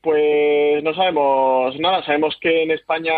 [0.00, 2.04] Pues no sabemos nada.
[2.04, 3.12] Sabemos que en España,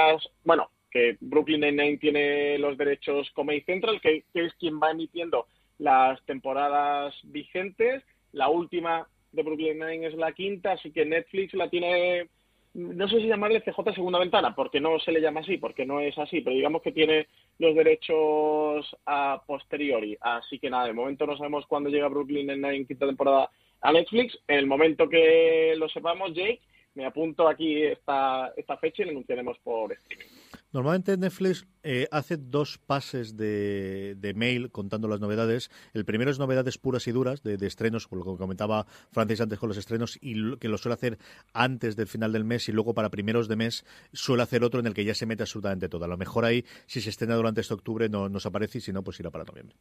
[0.45, 5.47] bueno, que Brooklyn Nine-Nine tiene los derechos Comedy Central, que, es quien va emitiendo
[5.79, 8.03] las temporadas vigentes.
[8.33, 12.29] La última de Brooklyn Nine es la quinta, así que Netflix la tiene,
[12.75, 16.01] no sé si llamarle CJ segunda ventana, porque no se le llama así, porque no
[16.01, 17.27] es así, pero digamos que tiene
[17.59, 20.17] los derechos a posteriori.
[20.21, 24.39] Así que nada, de momento no sabemos cuándo llega Brooklyn Nine-Nine quinta temporada a Netflix.
[24.47, 26.61] En el momento que lo sepamos, Jake,
[26.95, 30.42] me apunto aquí esta, esta fecha y la anunciaremos por streaming.
[30.73, 35.71] Normalmente Netflix eh, hace dos pases de, mail contando las novedades.
[35.93, 39.59] El primero es novedades puras y duras de, estrenos, por lo que comentaba Francis antes
[39.59, 41.19] con los estrenos, y que lo suele hacer
[41.53, 44.87] antes del final del mes y luego para primeros de mes suele hacer otro en
[44.87, 46.07] el que ya se mete absolutamente todo.
[46.07, 48.93] A lo mejor ahí, si se estrena durante este octubre, no nos aparece y si
[48.93, 49.77] no, pues irá para noviembre.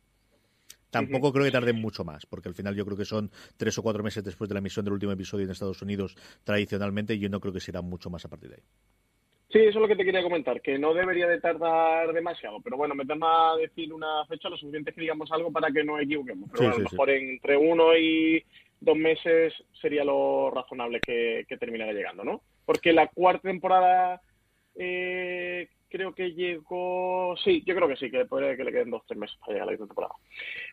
[0.89, 3.81] Tampoco creo que tarde mucho más, porque al final yo creo que son tres o
[3.81, 7.29] cuatro meses después de la emisión del último episodio en Estados Unidos tradicionalmente y yo
[7.29, 8.63] no creo que será mucho más a partir de ahí.
[9.51, 12.77] Sí, eso es lo que te quería comentar, que no debería de tardar demasiado, pero
[12.77, 15.99] bueno, me tema a decir una fecha lo suficiente que digamos algo para que no
[15.99, 16.49] equivoquemos.
[16.51, 18.41] Pero bueno, a lo mejor entre uno y
[18.79, 22.41] dos meses sería lo razonable que, que terminara llegando, ¿no?
[22.65, 24.21] Porque la cuarta temporada
[24.75, 27.35] eh, creo que llegó...
[27.43, 29.51] Sí, yo creo que sí, que puede que le queden dos o tres meses para
[29.51, 30.13] llegar a la quinta temporada.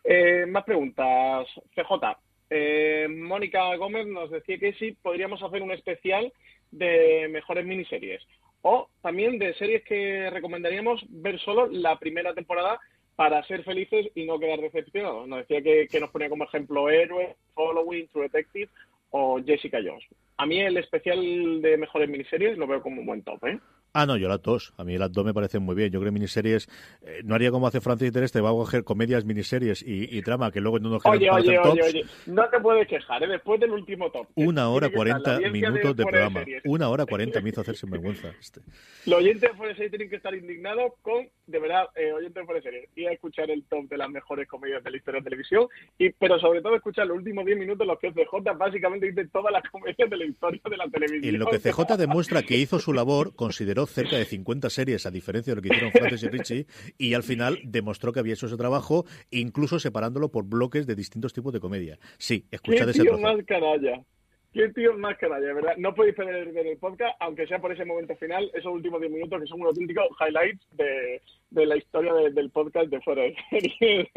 [0.05, 1.47] Eh, más preguntas.
[1.75, 2.17] CJ.
[2.49, 6.31] Eh, Mónica Gómez nos decía que sí, podríamos hacer un especial
[6.71, 8.23] de mejores miniseries
[8.61, 12.79] o también de series que recomendaríamos ver solo la primera temporada
[13.15, 15.27] para ser felices y no quedar decepcionados.
[15.27, 18.69] Nos decía que, nos ponía como ejemplo Héroe, Following, True Detective
[19.11, 20.05] o Jessica Jones.
[20.37, 23.59] A mí el especial de mejores miniseries lo veo como un buen top, ¿eh?
[23.93, 24.73] Ah, no, yo las dos.
[24.77, 25.91] A mí las dos me parecen muy bien.
[25.91, 26.67] Yo creo que miniseries,
[27.01, 30.51] eh, no haría como hace Francis Tereste, va a coger comedias, miniseries y, y trama,
[30.51, 33.27] que luego no nos Oye, oye, oye, oye, no te puedes quejar, ¿eh?
[33.27, 34.27] después del último top.
[34.35, 36.43] Una hora cuarenta minutos de, programa.
[36.65, 38.29] Una hora cuarenta me hizo hacer vergüenza.
[38.39, 38.61] Este.
[39.05, 42.45] Los oyentes de Fuera Series tienen que estar indignados con, de verdad, eh, oyentes de
[42.45, 45.23] Fuera Series, y a escuchar el top de las mejores comedias de la historia de
[45.23, 45.67] televisión,
[45.97, 49.51] y pero sobre todo escuchar los últimos 10 minutos los que CJ básicamente dice todas
[49.51, 51.35] las comedias de la historia de la televisión.
[51.35, 55.11] Y lo que CJ demuestra que hizo su labor, consideró cerca de 50 series, a
[55.11, 56.65] diferencia de lo que hicieron Francis y Richie,
[56.97, 61.33] y al final demostró que había hecho ese trabajo, incluso separándolo por bloques de distintos
[61.33, 61.99] tipos de comedia.
[62.17, 63.21] Sí, escuchad ese trozo.
[63.21, 64.03] más canalla.
[64.51, 65.73] Qué tío más canalla, ¿verdad?
[65.77, 69.41] No podéis perder el podcast, aunque sea por ese momento final, esos últimos 10 minutos
[69.41, 71.21] que son un auténtico highlights de,
[71.51, 73.35] de la historia del podcast de Fuera de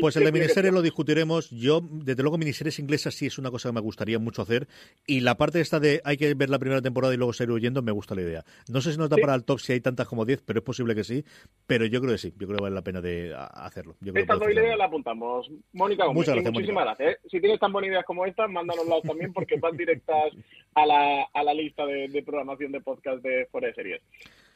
[0.00, 1.50] Pues el de miniseries lo discutiremos.
[1.50, 4.68] Yo, desde luego, miniseries inglesas sí es una cosa que me gustaría mucho hacer.
[5.06, 7.82] Y la parte esta de hay que ver la primera temporada y luego seguir huyendo,
[7.82, 8.44] me gusta la idea.
[8.68, 10.64] No sé si nos da para el top si hay tantas como 10, pero es
[10.64, 11.24] posible que sí.
[11.66, 12.32] Pero yo creo que sí.
[12.38, 13.96] Yo creo que vale la pena de hacerlo.
[14.00, 15.50] Yo Estas dos ideas las apuntamos.
[15.72, 17.14] Mónica Muchas gracias, muchísimas gracias.
[17.14, 17.18] ¿eh?
[17.30, 20.32] Si tienes tan buenas ideas como estas, mándanoslas también porque van directas
[20.74, 24.02] a la, a la lista de, programación de podcast de Fuera de Series.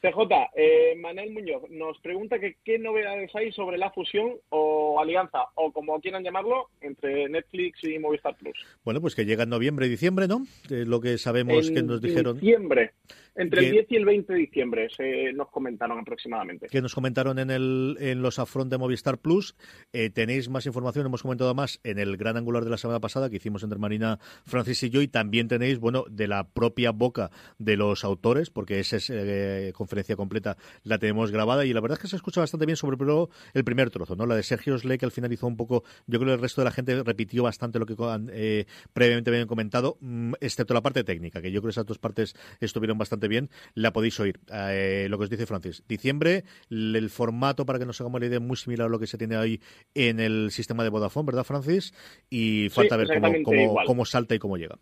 [0.01, 5.47] CJ, eh, Manel Muñoz nos pregunta que qué novedades hay sobre la fusión o alianza,
[5.55, 8.57] o como quieran llamarlo, entre Netflix y Movistar Plus.
[8.85, 10.43] Bueno, pues que llega en noviembre y diciembre, ¿no?
[10.69, 12.39] lo que sabemos que nos dijeron.
[12.39, 12.93] Diciembre.
[13.39, 16.67] Entre el 10 y el 20 de diciembre se nos comentaron aproximadamente.
[16.67, 19.55] Que nos comentaron en, el, en los afront de Movistar Plus.
[19.93, 23.31] Eh, tenéis más información, hemos comentado más en el gran angular de la semana pasada
[23.31, 25.03] que hicimos entre Marina, Francis y yo.
[25.03, 29.73] Y también tenéis, bueno, de la propia boca de los autores, porque ese es eh,
[29.73, 32.97] conferencia completa la tenemos grabada y la verdad es que se escucha bastante bien, sobre
[32.97, 34.27] todo el primer trozo, ¿no?
[34.27, 36.61] La de Sergio Slay, que al final hizo un poco, yo creo que el resto
[36.61, 37.95] de la gente repitió bastante lo que
[38.33, 41.99] eh, previamente habían comentado, mm, excepto la parte técnica, que yo creo que esas dos
[41.99, 44.41] partes estuvieron bastante bien, la podéis oír.
[44.53, 45.85] Eh, lo que os dice Francis.
[45.89, 49.19] Diciembre, el formato, para que nos hagamos la idea, muy similar a lo que se
[49.19, 49.61] tiene ahí
[49.95, 51.93] en el sistema de Vodafone, ¿verdad, Francis?
[52.31, 53.09] Y falta ver
[53.45, 54.79] cómo, cómo, salta y cómo llega.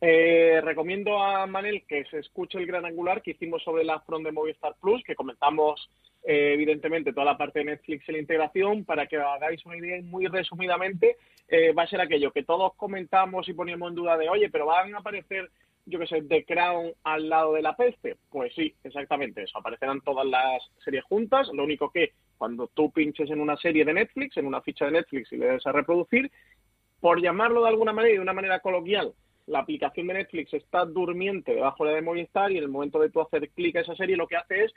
[0.00, 4.24] Eh, recomiendo a Manel que se escuche el gran angular que hicimos sobre la front
[4.24, 5.88] de Movistar Plus, que comentamos
[6.24, 10.02] eh, evidentemente toda la parte de Netflix y la integración, para que hagáis una idea
[10.02, 11.16] muy resumidamente,
[11.48, 14.66] eh, va a ser aquello que todos comentamos y poníamos en duda de, oye, pero
[14.66, 15.48] van a aparecer,
[15.88, 18.16] yo que sé, The Crown al lado de la peste.
[18.30, 23.30] Pues sí, exactamente eso, aparecerán todas las series juntas, lo único que cuando tú pinches
[23.30, 26.30] en una serie de Netflix, en una ficha de Netflix y le des a reproducir,
[27.00, 29.12] por llamarlo de alguna manera y de una manera coloquial,
[29.46, 32.98] la aplicación de Netflix está durmiente debajo de la de Movistar y en el momento
[33.00, 34.74] de tú hacer clic a esa serie lo que hace es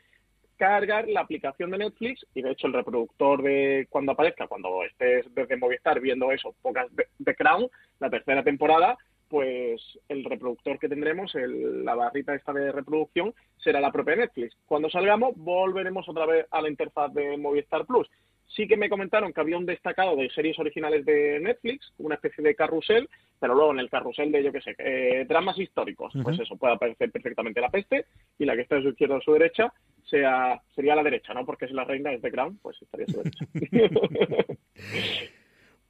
[0.62, 5.26] cargar la aplicación de Netflix y de hecho el reproductor de cuando aparezca, cuando estés
[5.34, 7.68] desde Movistar viendo eso, pocas de, Crown,
[8.00, 8.96] la tercera temporada,
[9.32, 14.58] pues el reproductor que tendremos, la barrita esta de reproducción, será la propia Netflix.
[14.66, 18.10] Cuando salgamos, volveremos otra vez a la interfaz de Movistar Plus.
[18.46, 22.44] Sí que me comentaron que había un destacado de series originales de Netflix, una especie
[22.44, 23.08] de carrusel,
[23.40, 26.74] pero luego en el carrusel de, yo qué sé, eh, dramas históricos, pues eso puede
[26.74, 28.08] aparecer perfectamente la peste
[28.38, 29.72] y la que está a su izquierda o su derecha
[30.04, 31.46] sea sería la derecha, ¿no?
[31.46, 33.46] Porque si la reina es de Crown, pues estaría a su derecha.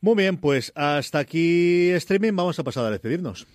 [0.02, 3.46] Muy bien, pues hasta aquí streaming, vamos a pasar a despedirnos.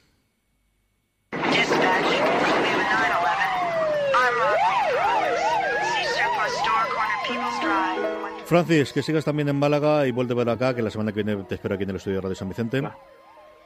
[8.45, 11.43] Francis, que sigas también en Málaga y vuelve ver acá, que la semana que viene
[11.45, 12.81] te espero aquí en el estudio de Radio San Vicente.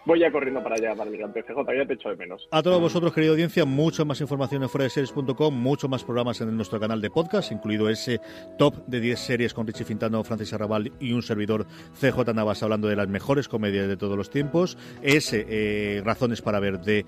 [0.06, 2.48] Voy ya corriendo para allá, para mi PCJ, ya te echo de menos.
[2.50, 6.80] A todos vosotros, querida audiencia, mucho más información en fueradeseries.com, mucho más programas en nuestro
[6.80, 8.18] canal de podcast, incluido ese
[8.56, 11.66] top de 10 series con Richie Fintano, Francis Arrabal y un servidor
[12.00, 16.60] CJ Navas hablando de las mejores comedias de todos los tiempos, ese eh, Razones para
[16.60, 17.04] ver de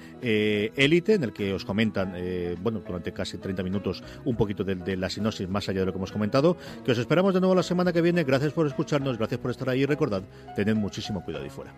[0.77, 4.65] Élite, eh, en el que os comentan, eh, bueno, durante casi 30 minutos, un poquito
[4.65, 7.41] de, de, la sinopsis más allá de lo que hemos comentado, que os esperamos de
[7.41, 10.23] nuevo la semana que viene, gracias por escucharnos, gracias por estar ahí y recordad,
[10.55, 11.73] tened muchísimo cuidado y fuera.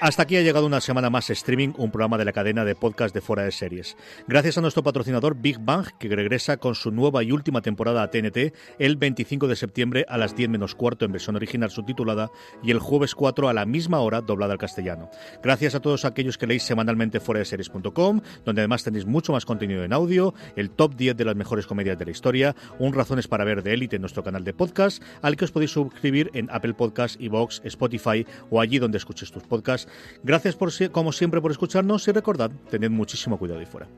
[0.00, 3.12] Hasta aquí ha llegado una semana más streaming, un programa de la cadena de podcast
[3.12, 3.96] de Fuera de Series.
[4.28, 8.08] Gracias a nuestro patrocinador Big Bang, que regresa con su nueva y última temporada a
[8.08, 12.30] TNT el 25 de septiembre a las 10 menos cuarto en versión original subtitulada
[12.62, 15.10] y el jueves 4 a la misma hora doblada al castellano.
[15.42, 19.44] Gracias a todos aquellos que leéis semanalmente fuera de series.com, donde además tenéis mucho más
[19.44, 23.26] contenido en audio, el top 10 de las mejores comedias de la historia, un razones
[23.26, 26.48] para ver de élite en nuestro canal de podcast, al que os podéis suscribir en
[26.52, 29.87] Apple Podcasts, Evox, Spotify o allí donde escuches tus podcasts.
[30.22, 33.88] Gracias por, como siempre por escucharnos y recordad, tened muchísimo cuidado ahí fuera.